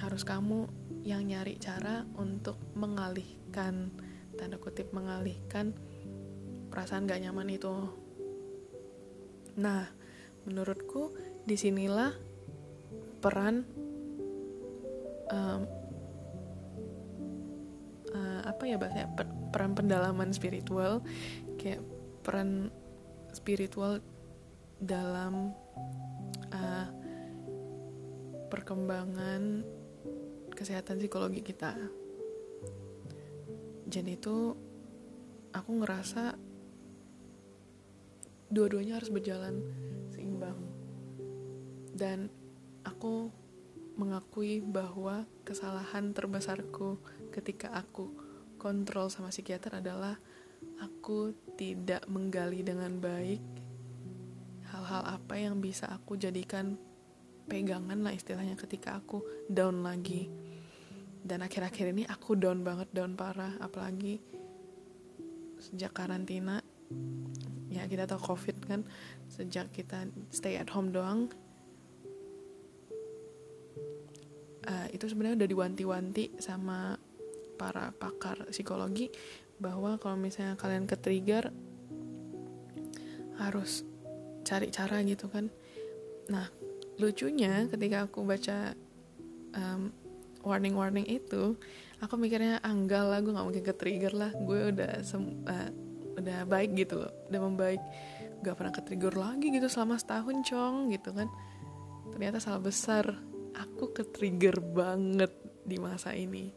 harus 0.01 0.25
kamu 0.25 0.69
yang 1.05 1.27
nyari 1.27 1.59
cara 1.59 2.07
untuk 2.17 2.57
mengalihkan 2.79 3.91
tanda 4.39 4.57
kutip 4.57 4.95
mengalihkan 4.97 5.77
perasaan 6.73 7.05
gak 7.05 7.21
nyaman 7.21 7.53
itu 7.53 7.75
nah 9.61 9.85
menurutku 10.49 11.13
di 11.45 11.55
sinilah 11.61 12.17
peran 13.21 13.69
um, 15.29 15.61
uh, 18.17 18.41
apa 18.49 18.63
ya 18.65 18.81
bahasanya 18.81 19.13
peran 19.53 19.77
pendalaman 19.77 20.33
spiritual 20.33 21.05
kayak 21.61 21.85
peran 22.25 22.73
spiritual 23.37 24.01
dalam 24.83 25.55
uh, 26.51 26.89
perkembangan 28.51 29.65
kesehatan 30.53 31.01
psikologi 31.01 31.41
kita. 31.41 31.73
Jadi 33.89 34.21
itu 34.21 34.53
aku 35.53 35.71
ngerasa 35.81 36.37
dua-duanya 38.53 39.01
harus 39.01 39.09
berjalan 39.09 39.65
seimbang. 40.13 40.61
Dan 41.97 42.29
aku 42.85 43.33
mengakui 43.97 44.61
bahwa 44.61 45.25
kesalahan 45.49 46.13
terbesarku 46.13 47.01
ketika 47.33 47.73
aku 47.73 48.13
kontrol 48.61 49.09
sama 49.09 49.33
psikiater 49.33 49.81
adalah 49.81 50.17
aku 50.81 51.35
tidak 51.57 52.05
menggali 52.09 52.65
dengan 52.65 52.97
baik 53.01 53.43
hal-hal 54.73 55.03
apa 55.05 55.35
yang 55.37 55.61
bisa 55.61 55.91
aku 55.93 56.17
jadikan 56.17 56.81
pegangan 57.45 58.01
lah 58.01 58.15
istilahnya 58.15 58.57
ketika 58.57 58.97
aku 58.97 59.21
down 59.51 59.85
lagi 59.85 60.33
dan 61.23 61.45
akhir-akhir 61.45 61.93
ini 61.93 62.03
aku 62.09 62.35
down 62.35 62.65
banget 62.65 62.89
down 62.97 63.13
parah 63.13 63.55
apalagi 63.61 64.23
sejak 65.61 65.93
karantina 65.93 66.65
ya 67.73 67.89
kita 67.89 68.05
tahu 68.05 68.37
covid 68.37 68.57
kan 68.69 68.85
sejak 69.33 69.73
kita 69.73 70.05
stay 70.29 70.61
at 70.61 70.69
home 70.69 70.93
doang 70.93 71.33
uh, 74.69 74.87
itu 74.93 75.09
sebenarnya 75.09 75.43
udah 75.43 75.51
diwanti-wanti 75.51 76.25
sama 76.39 77.01
para 77.57 77.95
pakar 77.95 78.51
psikologi 78.51 79.11
bahwa 79.63 79.95
kalau 80.03 80.19
misalnya 80.19 80.59
kalian 80.59 80.91
ke 80.91 80.99
trigger 80.99 81.55
harus 83.39 83.87
cari 84.43 84.75
cara 84.75 84.99
gitu 85.07 85.31
kan. 85.31 85.47
Nah 86.31 86.51
lucunya 86.99 87.71
ketika 87.71 88.07
aku 88.11 88.27
baca 88.27 88.75
um, 89.55 89.95
warning 90.43 90.75
warning 90.75 91.07
itu 91.07 91.55
aku 92.03 92.19
mikirnya 92.19 92.59
anggal 92.67 93.09
ah, 93.11 93.11
lah 93.17 93.19
gue 93.23 93.33
nggak 93.33 93.47
mungkin 93.47 93.65
ke 93.67 93.75
trigger 93.79 94.13
lah. 94.15 94.31
Gue 94.35 94.75
udah 94.75 94.99
uh, 95.47 95.71
udah 96.23 96.47
baik 96.47 96.71
gitu 96.79 97.03
loh 97.03 97.13
udah 97.29 97.41
membaik. 97.43 97.83
Gak 98.43 98.55
pernah 98.59 98.75
ke 98.75 98.83
trigger 98.83 99.15
lagi 99.15 99.55
gitu 99.55 99.67
selama 99.71 99.99
setahun 99.99 100.37
cong 100.47 100.91
gitu 100.95 101.11
kan. 101.15 101.29
Ternyata 102.11 102.39
salah 102.43 102.63
besar 102.63 103.05
aku 103.57 103.93
ke 103.93 104.03
trigger 104.09 104.59
banget 104.63 105.33
di 105.63 105.77
masa 105.79 106.15
ini. 106.17 106.51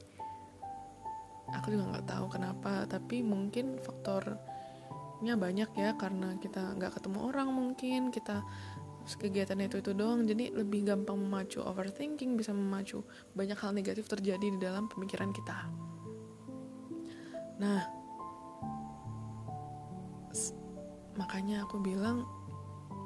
Aku 1.54 1.70
juga 1.70 1.94
nggak 1.94 2.10
tahu 2.10 2.26
kenapa 2.34 2.90
tapi 2.90 3.22
mungkin 3.22 3.78
faktor 3.78 4.38
nya 5.24 5.40
banyak 5.40 5.72
ya 5.78 5.96
karena 5.96 6.36
kita 6.42 6.76
nggak 6.76 7.00
ketemu 7.00 7.20
orang 7.32 7.48
mungkin 7.54 8.12
kita 8.12 8.44
kegiatan 9.06 9.62
itu 9.62 9.80
itu 9.80 9.94
doang. 9.94 10.26
Jadi 10.26 10.50
lebih 10.52 10.90
gampang 10.90 11.22
memacu 11.22 11.62
overthinking 11.62 12.34
bisa 12.34 12.52
memacu 12.52 13.06
banyak 13.38 13.56
hal 13.62 13.72
negatif 13.72 14.10
terjadi 14.10 14.58
di 14.58 14.58
dalam 14.58 14.90
pemikiran 14.90 15.30
kita. 15.30 15.58
Nah 17.62 18.05
makanya 21.16 21.64
aku 21.64 21.80
bilang 21.80 22.28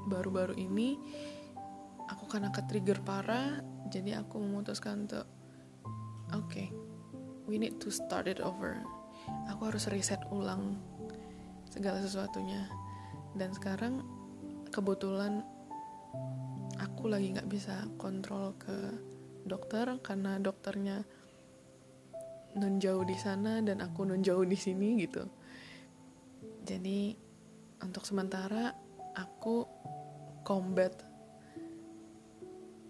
baru-baru 0.10 0.58
ini 0.58 0.98
aku 2.10 2.26
karena 2.26 2.50
ke 2.50 2.66
trigger 2.66 3.02
parah 3.06 3.62
jadi 3.90 4.22
aku 4.22 4.42
memutuskan 4.42 5.06
untuk 5.06 5.26
oke 6.34 6.46
okay, 6.46 6.70
we 7.50 7.58
need 7.58 7.82
to 7.82 7.90
start 7.90 8.30
it 8.30 8.38
over. 8.38 8.78
Aku 9.50 9.74
harus 9.74 9.90
reset 9.90 10.22
ulang 10.30 10.78
segala 11.66 11.98
sesuatunya. 12.06 12.70
Dan 13.34 13.50
sekarang 13.58 14.06
kebetulan 14.70 15.42
aku 16.78 17.10
lagi 17.10 17.34
nggak 17.34 17.50
bisa 17.50 17.90
kontrol 17.98 18.54
ke 18.62 18.94
dokter 19.50 19.98
karena 20.06 20.38
dokternya 20.38 21.02
non 22.62 22.78
jauh 22.78 23.02
di 23.06 23.18
sana 23.18 23.62
dan 23.66 23.82
aku 23.82 24.06
non 24.06 24.22
jauh 24.22 24.46
di 24.46 24.58
sini 24.58 24.98
gitu 25.02 25.26
jadi 26.64 27.16
untuk 27.80 28.04
sementara 28.04 28.76
aku 29.16 29.64
combat 30.44 30.94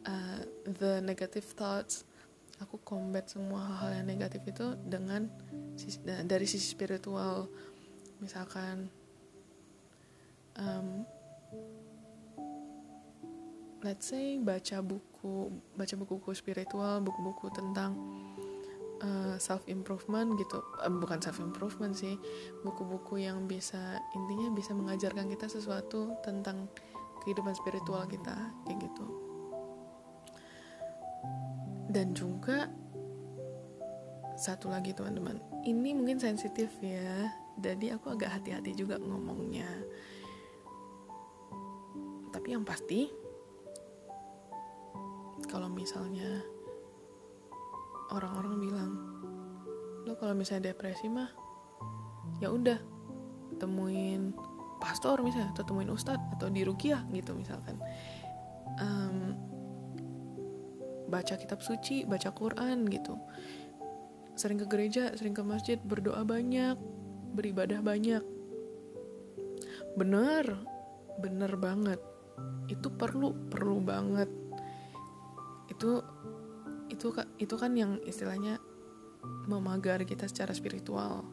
uh, 0.05 0.41
the 0.65 1.01
negative 1.01 1.45
thoughts. 1.53 2.05
Aku 2.59 2.75
combat 2.83 3.23
semua 3.31 3.63
hal-hal 3.63 4.03
yang 4.03 4.19
negatif 4.19 4.43
itu 4.43 4.75
dengan 4.83 5.31
dari 6.27 6.43
sisi 6.43 6.67
spiritual. 6.67 7.47
Misalkan 8.19 8.91
um, 10.59 11.07
let's 13.79 14.11
say 14.11 14.35
baca 14.43 14.83
buku 14.83 15.55
baca 15.79 15.93
buku-buku 15.95 16.35
spiritual 16.35 16.99
buku-buku 16.99 17.47
tentang 17.55 17.95
eh, 18.99 19.35
self 19.39 19.63
improvement 19.71 20.35
gitu. 20.35 20.59
Uh, 20.83 20.91
bukan 20.99 21.19
self 21.23 21.39
improvement 21.39 21.95
sih. 21.95 22.19
Buku-buku 22.63 23.23
yang 23.23 23.47
bisa 23.47 23.99
intinya 24.15 24.51
bisa 24.51 24.75
mengajarkan 24.75 25.31
kita 25.31 25.47
sesuatu 25.47 26.19
tentang 26.21 26.67
kehidupan 27.23 27.55
spiritual 27.55 28.03
kita 28.07 28.35
kayak 28.67 28.79
gitu. 28.83 29.05
Dan 31.89 32.13
juga 32.13 32.69
satu 34.39 34.71
lagi 34.71 34.95
teman-teman. 34.95 35.41
Ini 35.67 35.89
mungkin 35.97 36.21
sensitif 36.21 36.71
ya. 36.79 37.27
Jadi 37.59 37.91
aku 37.91 38.15
agak 38.15 38.39
hati-hati 38.39 38.71
juga 38.71 38.95
ngomongnya. 39.01 39.67
Tapi 42.31 42.55
yang 42.55 42.63
pasti 42.63 43.11
kalau 45.49 45.67
misalnya 45.67 46.45
orang-orang 48.13 48.55
bilang 48.57 48.91
lo 50.07 50.17
kalau 50.17 50.33
misalnya 50.33 50.73
depresi 50.73 51.05
mah 51.11 51.29
ya 52.41 52.49
udah 52.49 52.79
temuin 53.59 54.31
pastor 54.79 55.19
misalnya 55.19 55.51
atau 55.51 55.67
temuin 55.67 55.91
ustadz 55.91 56.39
atau 56.39 56.47
di 56.47 56.63
rukiah 56.63 57.03
gitu 57.11 57.35
misalkan. 57.35 57.75
Um, 58.79 59.35
baca 61.11 61.35
kitab 61.35 61.59
suci 61.59 62.07
baca 62.07 62.31
Quran 62.31 62.87
gitu. 62.87 63.19
Sering 64.39 64.61
ke 64.63 64.65
gereja 64.71 65.11
sering 65.19 65.35
ke 65.35 65.43
masjid 65.43 65.77
berdoa 65.77 66.23
banyak 66.23 66.79
beribadah 67.35 67.83
banyak. 67.83 68.23
Bener 69.99 70.45
bener 71.19 71.51
banget. 71.59 71.99
Itu 72.71 72.87
perlu 72.95 73.35
perlu 73.51 73.83
banget. 73.83 74.31
Itu 75.67 76.07
itu 76.99 77.15
itu 77.39 77.55
kan 77.55 77.71
yang 77.79 77.95
istilahnya 78.03 78.59
memagari 79.47 80.03
kita 80.03 80.27
secara 80.27 80.51
spiritual. 80.51 81.23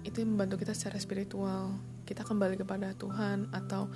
Itu 0.00 0.24
membantu 0.24 0.64
kita 0.64 0.72
secara 0.72 0.96
spiritual. 0.96 1.76
Kita 2.08 2.24
kembali 2.24 2.56
kepada 2.56 2.96
Tuhan 2.96 3.52
atau 3.52 3.92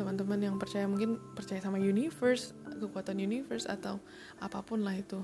teman-teman 0.00 0.40
yang 0.40 0.56
percaya 0.56 0.88
mungkin 0.88 1.20
percaya 1.36 1.60
sama 1.60 1.76
universe 1.76 2.56
kekuatan 2.78 3.18
universe 3.20 3.68
atau 3.68 4.00
apa 4.40 4.64
pun 4.64 4.80
lah 4.80 4.96
itu. 4.96 5.20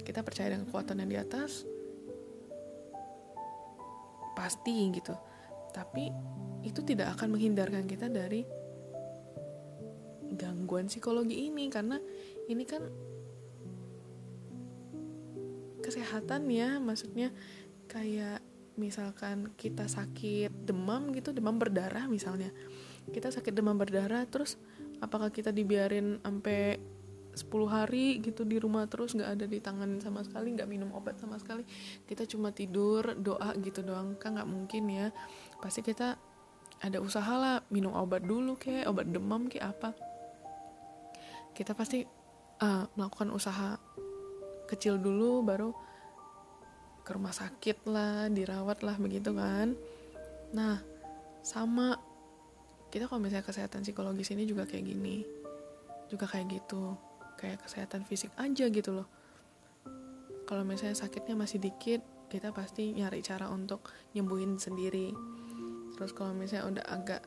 Kita 0.00 0.24
percaya 0.24 0.56
dengan 0.56 0.64
kekuatan 0.72 1.04
yang 1.04 1.10
di 1.12 1.18
atas 1.20 1.68
pasti 4.32 4.88
gitu. 4.88 5.12
Tapi 5.76 6.08
itu 6.64 6.80
tidak 6.80 7.20
akan 7.20 7.36
menghindarkan 7.36 7.84
kita 7.84 8.08
dari 8.08 8.62
gangguan 10.32 10.88
psikologi 10.88 11.52
ini 11.52 11.68
karena 11.68 12.00
ini 12.52 12.64
kan 12.68 12.84
kesehatan 15.82 16.46
ya 16.52 16.78
maksudnya 16.78 17.34
kayak 17.90 18.40
misalkan 18.80 19.52
kita 19.58 19.84
sakit 19.84 20.64
demam 20.64 21.12
gitu 21.12 21.34
demam 21.34 21.58
berdarah 21.60 22.08
misalnya. 22.08 22.48
Kita 23.10 23.28
sakit 23.28 23.52
demam 23.52 23.76
berdarah 23.76 24.24
terus 24.30 24.56
apakah 25.02 25.28
kita 25.28 25.50
dibiarin 25.52 26.22
sampai 26.22 26.78
10 27.32 27.48
hari 27.64 28.20
gitu 28.20 28.44
di 28.44 28.60
rumah 28.60 28.84
terus 28.88 29.16
nggak 29.16 29.30
ada 29.40 29.46
di 29.48 29.56
tangan 29.56 29.96
sama 30.04 30.20
sekali 30.20 30.52
nggak 30.52 30.68
minum 30.68 30.92
obat 30.96 31.20
sama 31.20 31.36
sekali. 31.36 31.64
Kita 32.08 32.24
cuma 32.28 32.52
tidur 32.52 33.16
doa 33.18 33.52
gitu 33.60 33.84
doang 33.84 34.16
kan 34.16 34.36
nggak 34.40 34.48
mungkin 34.48 34.88
ya. 34.88 35.08
Pasti 35.60 35.84
kita 35.84 36.16
ada 36.82 36.98
usaha 36.98 37.34
lah 37.36 37.56
minum 37.68 37.92
obat 37.92 38.24
dulu 38.24 38.56
kayak 38.56 38.88
obat 38.88 39.08
demam 39.08 39.48
kayak 39.48 39.76
apa. 39.76 39.90
Kita 41.52 41.76
pasti 41.76 42.21
uh, 42.62 42.86
melakukan 42.94 43.34
usaha 43.34 43.76
kecil 44.70 44.96
dulu 44.96 45.42
baru 45.42 45.74
ke 47.02 47.10
rumah 47.12 47.34
sakit 47.34 47.82
lah 47.90 48.30
dirawat 48.30 48.86
lah 48.86 48.96
begitu 48.96 49.34
kan. 49.34 49.74
Nah 50.54 50.78
sama. 51.42 51.98
Kita 52.92 53.08
kalau 53.08 53.24
misalnya 53.24 53.48
kesehatan 53.48 53.82
psikologis 53.82 54.30
ini 54.36 54.46
juga 54.46 54.68
kayak 54.68 54.84
gini. 54.84 55.26
Juga 56.06 56.28
kayak 56.30 56.62
gitu. 56.62 56.94
Kayak 57.40 57.64
kesehatan 57.66 58.06
fisik 58.06 58.30
aja 58.38 58.68
gitu 58.68 58.92
loh. 58.92 59.08
Kalau 60.46 60.62
misalnya 60.62 60.94
sakitnya 60.94 61.34
masih 61.34 61.58
dikit 61.58 62.04
kita 62.28 62.48
pasti 62.52 62.92
nyari 62.96 63.20
cara 63.24 63.48
untuk 63.48 63.88
nyembuhin 64.12 64.60
sendiri. 64.60 65.12
Terus 65.96 66.12
kalau 66.16 66.32
misalnya 66.36 66.68
udah 66.68 66.84
agak 66.88 67.22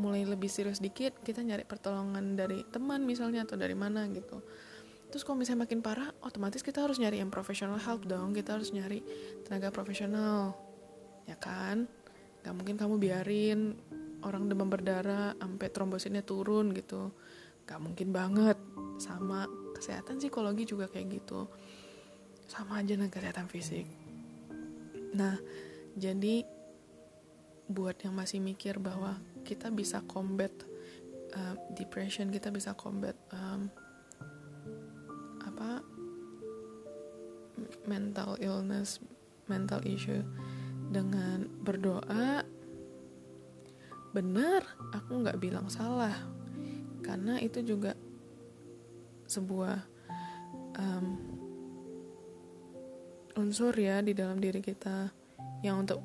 mulai 0.00 0.24
lebih 0.24 0.48
serius 0.48 0.80
dikit 0.80 1.20
kita 1.20 1.44
nyari 1.44 1.68
pertolongan 1.68 2.32
dari 2.38 2.64
teman 2.72 3.04
misalnya 3.04 3.44
atau 3.44 3.60
dari 3.60 3.76
mana 3.76 4.08
gitu. 4.08 4.40
Terus 5.12 5.28
kalau 5.28 5.36
misalnya 5.36 5.68
makin 5.68 5.84
parah 5.84 6.08
otomatis 6.24 6.64
kita 6.64 6.80
harus 6.80 6.96
nyari 6.96 7.20
yang 7.20 7.28
professional 7.28 7.76
help 7.76 8.08
dong 8.08 8.32
kita 8.32 8.56
harus 8.56 8.72
nyari 8.72 9.04
tenaga 9.44 9.68
profesional. 9.68 10.56
Ya 11.28 11.36
kan? 11.36 11.84
Gak 12.40 12.56
mungkin 12.56 12.80
kamu 12.80 12.96
biarin 12.96 13.76
orang 14.24 14.48
demam 14.48 14.72
berdarah 14.72 15.36
sampai 15.36 15.68
trombositnya 15.68 16.24
turun 16.24 16.72
gitu. 16.72 17.12
Gak 17.68 17.76
mungkin 17.84 18.08
banget. 18.08 18.56
Sama 18.96 19.44
kesehatan 19.76 20.16
psikologi 20.16 20.64
juga 20.64 20.88
kayak 20.88 21.20
gitu. 21.20 21.44
Sama 22.48 22.80
aja 22.80 22.96
dengan 22.96 23.12
kesehatan 23.12 23.52
fisik. 23.52 23.84
Nah 25.12 25.36
jadi 25.92 26.40
buat 27.68 28.00
yang 28.00 28.16
masih 28.16 28.40
mikir 28.40 28.80
bahwa 28.80 29.20
kita 29.42 29.70
bisa 29.70 30.00
combat 30.06 30.50
uh, 31.36 31.54
depression 31.74 32.30
kita 32.30 32.48
bisa 32.48 32.72
combat 32.78 33.14
um, 33.34 33.68
apa 35.42 35.82
mental 37.86 38.38
illness 38.40 39.02
mental 39.50 39.82
issue 39.84 40.22
dengan 40.92 41.48
berdoa. 41.64 42.44
Benar 44.12 44.60
aku 44.92 45.24
nggak 45.24 45.40
bilang 45.40 45.72
salah 45.72 46.12
karena 47.00 47.40
itu 47.40 47.64
juga 47.64 47.96
sebuah 49.24 49.80
um, 50.76 51.06
unsur 53.40 53.72
ya 53.72 54.04
di 54.04 54.12
dalam 54.12 54.36
diri 54.36 54.60
kita 54.60 55.08
yang 55.64 55.88
untuk 55.88 56.04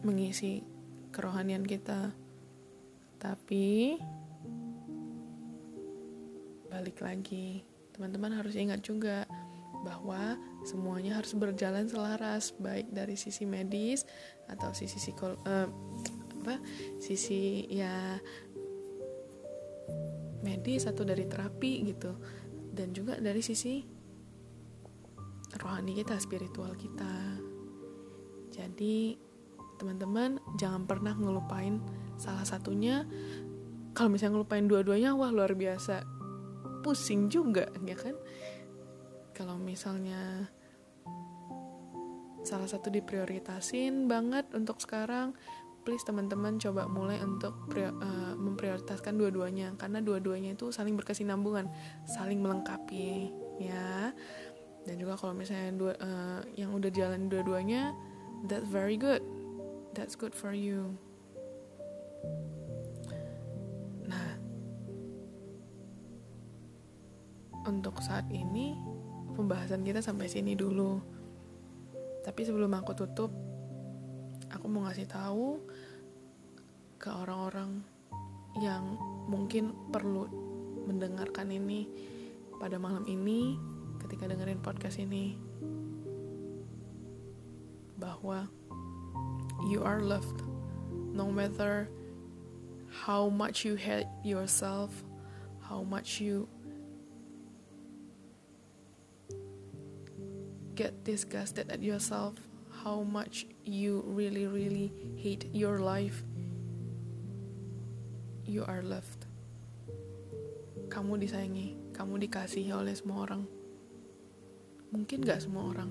mengisi 0.00 0.64
kerohanian 1.12 1.68
kita 1.68 2.16
tapi 3.24 3.96
balik 6.68 7.00
lagi 7.00 7.64
teman-teman 7.96 8.36
harus 8.36 8.52
ingat 8.52 8.84
juga 8.84 9.24
bahwa 9.80 10.36
semuanya 10.68 11.16
harus 11.16 11.32
berjalan 11.32 11.88
selaras 11.88 12.52
baik 12.60 12.92
dari 12.92 13.16
sisi 13.16 13.48
medis 13.48 14.04
atau 14.52 14.76
sisi 14.76 15.00
psikol 15.00 15.40
uh, 15.48 15.68
apa 16.44 16.60
sisi 17.00 17.64
ya 17.72 18.20
medis 20.44 20.84
atau 20.84 21.08
dari 21.08 21.24
terapi 21.24 21.88
gitu. 21.88 22.12
Dan 22.74 22.92
juga 22.92 23.16
dari 23.16 23.40
sisi 23.40 23.80
rohani 25.56 25.96
kita 25.96 26.20
spiritual 26.20 26.76
kita. 26.76 27.40
Jadi 28.52 29.16
teman-teman 29.80 30.42
jangan 30.60 30.84
pernah 30.84 31.16
ngelupain 31.16 31.80
salah 32.20 32.46
satunya 32.46 33.06
kalau 33.94 34.10
misalnya 34.10 34.38
ngelupain 34.40 34.66
dua-duanya 34.66 35.14
wah 35.14 35.30
luar 35.30 35.54
biasa 35.54 36.02
pusing 36.82 37.32
juga 37.32 37.70
ya 37.86 37.96
kan 37.96 38.14
kalau 39.34 39.58
misalnya 39.58 40.50
salah 42.44 42.68
satu 42.68 42.92
diprioritasin 42.92 44.04
banget 44.06 44.46
untuk 44.52 44.78
sekarang 44.78 45.32
please 45.84 46.02
teman-teman 46.02 46.56
coba 46.56 46.88
mulai 46.88 47.20
untuk 47.20 47.52
uh, 47.76 48.34
memprioritaskan 48.34 49.20
dua-duanya 49.20 49.76
karena 49.76 50.00
dua-duanya 50.00 50.56
itu 50.56 50.72
saling 50.72 50.96
berkesinambungan, 50.96 51.68
saling 52.08 52.40
melengkapi 52.40 53.28
ya. 53.60 54.10
Dan 54.84 54.96
juga 54.96 55.20
kalau 55.20 55.36
misalnya 55.36 55.76
dua 55.76 55.92
uh, 56.00 56.40
yang 56.56 56.72
udah 56.72 56.88
jalan 56.88 57.28
dua-duanya, 57.28 57.92
that's 58.48 58.64
very 58.64 58.96
good. 58.96 59.20
That's 59.92 60.16
good 60.16 60.32
for 60.32 60.56
you. 60.56 60.96
Nah, 64.08 64.28
untuk 67.68 68.00
saat 68.04 68.28
ini 68.30 68.76
pembahasan 69.34 69.82
kita 69.82 70.00
sampai 70.00 70.30
sini 70.30 70.54
dulu. 70.54 71.00
Tapi 72.24 72.40
sebelum 72.46 72.72
aku 72.72 72.92
tutup, 72.96 73.32
aku 74.48 74.66
mau 74.70 74.88
ngasih 74.88 75.10
tahu 75.10 75.60
ke 76.96 77.12
orang-orang 77.12 77.84
yang 78.56 78.96
mungkin 79.28 79.74
perlu 79.90 80.24
mendengarkan 80.86 81.50
ini 81.50 81.90
pada 82.56 82.78
malam 82.78 83.02
ini 83.04 83.58
ketika 84.00 84.30
dengerin 84.30 84.62
podcast 84.62 85.02
ini 85.02 85.34
bahwa 87.98 88.46
you 89.68 89.82
are 89.82 90.00
loved 90.00 90.44
no 91.12 91.28
matter 91.28 91.90
how 93.02 93.26
much 93.26 93.66
you 93.66 93.74
hate 93.74 94.06
yourself 94.22 95.02
how 95.58 95.82
much 95.82 96.22
you 96.22 96.46
get 100.78 101.02
disgusted 101.02 101.66
at 101.70 101.82
yourself 101.82 102.38
how 102.84 103.00
much 103.00 103.48
you 103.64 104.04
really, 104.04 104.44
really 104.44 104.92
hate 105.16 105.48
your 105.56 105.80
life, 105.80 106.20
you 108.44 108.60
are 108.68 108.84
loved. 108.84 109.24
Kamu 110.92 111.16
disayangi, 111.16 111.96
kamu 111.96 112.20
dikasihi 112.28 112.76
oleh 112.76 112.92
semua 112.92 113.24
orang. 113.24 113.48
Mungkin 114.92 115.24
gak 115.24 115.40
semua 115.42 115.64
orang, 115.72 115.90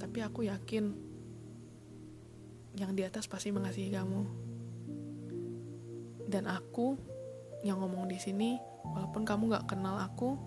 tapi 0.00 0.24
aku 0.24 0.48
yakin 0.48 0.96
yang 2.80 2.96
di 2.96 3.04
atas 3.04 3.28
pasti 3.28 3.52
mengasihi 3.52 3.92
kamu. 3.92 4.41
Dan 6.32 6.48
aku 6.48 6.96
yang 7.60 7.84
ngomong 7.84 8.08
di 8.08 8.16
sini, 8.16 8.56
walaupun 8.88 9.28
kamu 9.28 9.52
gak 9.52 9.76
kenal 9.76 10.00
aku, 10.00 10.40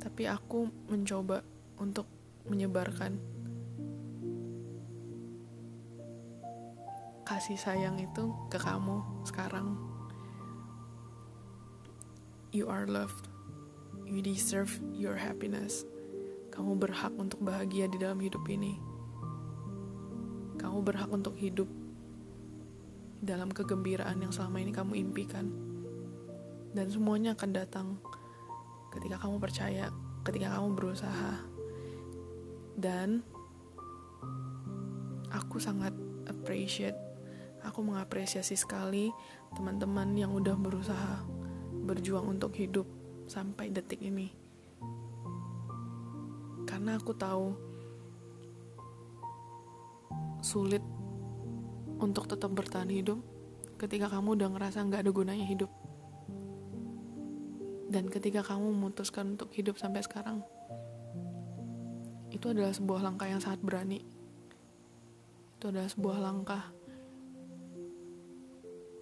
tapi 0.00 0.24
aku 0.24 0.72
mencoba 0.88 1.44
untuk 1.76 2.08
menyebarkan 2.48 3.20
kasih 7.24 7.56
sayang 7.56 8.00
itu 8.00 8.32
ke 8.52 8.56
kamu 8.60 9.04
sekarang. 9.28 9.76
You 12.52 12.72
are 12.72 12.88
loved. 12.88 13.28
You 14.04 14.20
deserve 14.20 14.70
your 14.92 15.16
happiness. 15.16 15.88
Kamu 16.52 16.76
berhak 16.76 17.10
untuk 17.16 17.40
bahagia 17.40 17.88
di 17.88 17.98
dalam 18.00 18.20
hidup 18.20 18.44
ini. 18.46 18.76
Kamu 20.60 20.84
berhak 20.84 21.10
untuk 21.10 21.34
hidup 21.34 21.66
dalam 23.24 23.48
kegembiraan 23.48 24.20
yang 24.20 24.30
selama 24.30 24.60
ini 24.60 24.70
kamu 24.70 25.00
impikan. 25.00 25.48
Dan 26.76 26.86
semuanya 26.92 27.32
akan 27.32 27.50
datang 27.50 27.86
ketika 28.92 29.24
kamu 29.24 29.40
percaya, 29.40 29.88
ketika 30.22 30.54
kamu 30.54 30.76
berusaha, 30.76 31.40
dan 32.76 33.24
aku 35.32 35.58
sangat 35.58 35.94
appreciate 36.28 36.98
aku 37.64 37.80
mengapresiasi 37.80 38.54
sekali 38.54 39.08
teman-teman 39.56 40.12
yang 40.14 40.30
udah 40.36 40.54
berusaha 40.54 41.24
berjuang 41.88 42.36
untuk 42.36 42.52
hidup 42.54 42.84
sampai 43.24 43.72
detik 43.72 44.04
ini 44.04 44.30
karena 46.68 47.00
aku 47.00 47.16
tahu 47.16 47.56
sulit 50.44 50.84
untuk 52.04 52.28
tetap 52.28 52.52
bertahan 52.52 52.92
hidup 52.92 53.18
ketika 53.80 54.12
kamu 54.12 54.36
udah 54.36 54.48
ngerasa 54.52 54.84
nggak 54.84 55.02
ada 55.04 55.12
gunanya 55.12 55.46
hidup. 55.48 55.72
Dan 57.88 58.10
ketika 58.10 58.44
kamu 58.44 58.74
memutuskan 58.74 59.38
untuk 59.38 59.54
hidup 59.54 59.78
sampai 59.78 60.02
sekarang 60.02 60.44
itu 62.34 62.50
adalah 62.50 62.74
sebuah 62.74 63.00
langkah 63.00 63.30
yang 63.30 63.38
sangat 63.38 63.62
berani. 63.62 64.02
Itu 65.54 65.70
adalah 65.70 65.86
sebuah 65.86 66.18
langkah 66.18 66.62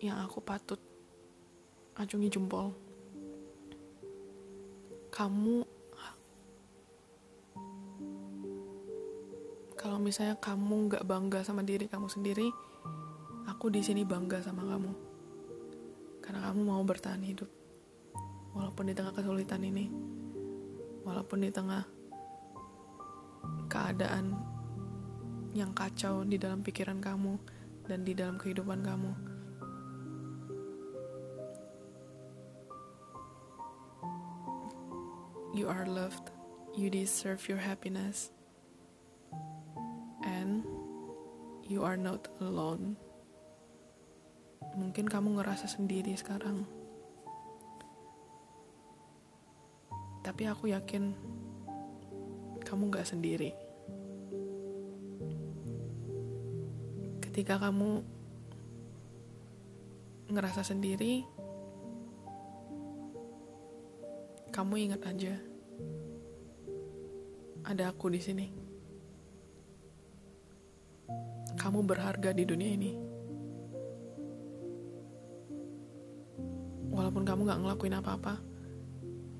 yang 0.05 0.21
aku 0.21 0.45
patut 0.45 0.79
acungi 1.97 2.29
jempol. 2.29 2.77
Kamu 5.09 5.72
misalnya 10.03 10.37
kamu 10.43 10.91
nggak 10.91 11.07
bangga 11.07 11.47
sama 11.47 11.63
diri 11.63 11.87
kamu 11.87 12.11
sendiri 12.11 12.51
aku 13.47 13.71
di 13.71 13.79
sini 13.79 14.03
bangga 14.03 14.43
sama 14.43 14.67
kamu. 14.67 14.91
Karena 16.23 16.51
kamu 16.51 16.61
mau 16.67 16.83
bertahan 16.83 17.23
hidup. 17.23 17.47
Walaupun 18.55 18.91
di 18.91 18.95
tengah 18.95 19.15
kesulitan 19.15 19.63
ini. 19.63 19.87
Walaupun 21.03 21.43
di 21.43 21.51
tengah 21.51 21.87
keadaan 23.67 24.35
yang 25.55 25.75
kacau 25.75 26.23
di 26.27 26.43
dalam 26.43 26.63
pikiran 26.63 27.03
kamu 27.03 27.39
dan 27.87 28.07
di 28.07 28.19
dalam 28.19 28.39
kehidupan 28.39 28.83
kamu. 28.83 29.13
You 35.53 35.69
are 35.69 35.85
loved. 35.85 36.33
You 36.73 36.89
deserve 36.89 37.45
your 37.47 37.61
happiness 37.61 38.33
you 41.73 41.81
are 41.81 41.97
not 41.97 42.29
alone 42.45 43.01
mungkin 44.77 45.05
kamu 45.05 45.41
ngerasa 45.41 45.68
sendiri 45.68 46.16
sekarang. 46.16 46.64
Tapi 50.23 50.43
aku 50.49 50.70
yakin 50.70 51.12
kamu 52.62 52.89
gak 52.89 53.05
sendiri. 53.11 53.53
Ketika 57.20 57.59
kamu 57.59 58.01
ngerasa 60.33 60.62
sendiri, 60.64 61.27
kamu 64.53 64.89
ingat 64.89 65.03
aja, 65.05 65.35
ada 67.66 67.93
aku 67.93 68.09
di 68.09 68.20
sini. 68.23 68.47
Kamu 71.63 71.87
berharga 71.87 72.35
di 72.35 72.43
dunia 72.43 72.71
ini. 72.75 73.13
walaupun 76.93 77.25
kamu 77.25 77.41
gak 77.49 77.61
ngelakuin 77.65 77.97
apa-apa, 78.01 78.35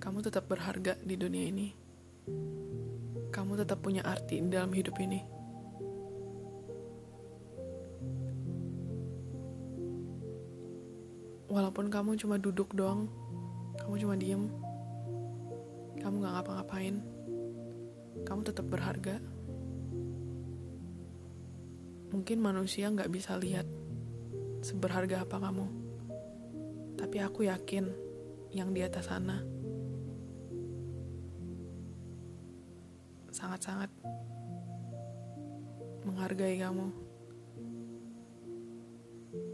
kamu 0.01 0.18
tetap 0.25 0.45
berharga 0.49 0.97
di 1.05 1.14
dunia 1.20 1.45
ini. 1.49 1.68
Kamu 3.33 3.57
tetap 3.61 3.81
punya 3.81 4.05
arti 4.05 4.41
dalam 4.45 4.73
hidup 4.77 4.97
ini. 5.01 5.20
Walaupun 11.53 11.93
kamu 11.93 12.16
cuma 12.16 12.41
duduk 12.41 12.73
doang, 12.73 13.09
kamu 13.81 13.95
cuma 14.01 14.14
diem, 14.16 14.49
kamu 16.01 16.25
gak 16.25 16.33
ngapa-ngapain, 16.41 16.97
kamu 18.25 18.41
tetap 18.45 18.66
berharga. 18.68 19.20
Mungkin 22.13 22.39
manusia 22.39 22.93
gak 22.93 23.09
bisa 23.09 23.35
lihat 23.41 23.65
seberharga 24.63 25.27
apa 25.27 25.43
kamu 25.43 25.83
tapi 27.03 27.19
aku 27.19 27.51
yakin 27.51 27.91
yang 28.55 28.71
di 28.71 28.85
atas 28.87 29.11
sana 29.11 29.43
sangat-sangat 33.33 33.91
menghargai 36.05 36.61
kamu. 36.61 36.93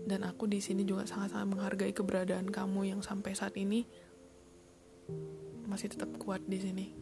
Dan 0.09 0.27
aku 0.27 0.51
di 0.51 0.59
sini 0.59 0.83
juga 0.83 1.07
sangat-sangat 1.07 1.47
menghargai 1.47 1.93
keberadaan 1.95 2.51
kamu 2.51 2.91
yang 2.91 3.01
sampai 3.01 3.33
saat 3.39 3.55
ini 3.55 3.87
masih 5.69 5.95
tetap 5.95 6.11
kuat 6.19 6.43
di 6.45 6.59
sini. 6.59 6.98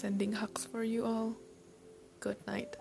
Sending 0.00 0.32
hugs 0.32 0.64
for 0.64 0.82
you 0.82 1.04
all. 1.04 1.36
Good 2.20 2.38
night. 2.46 2.74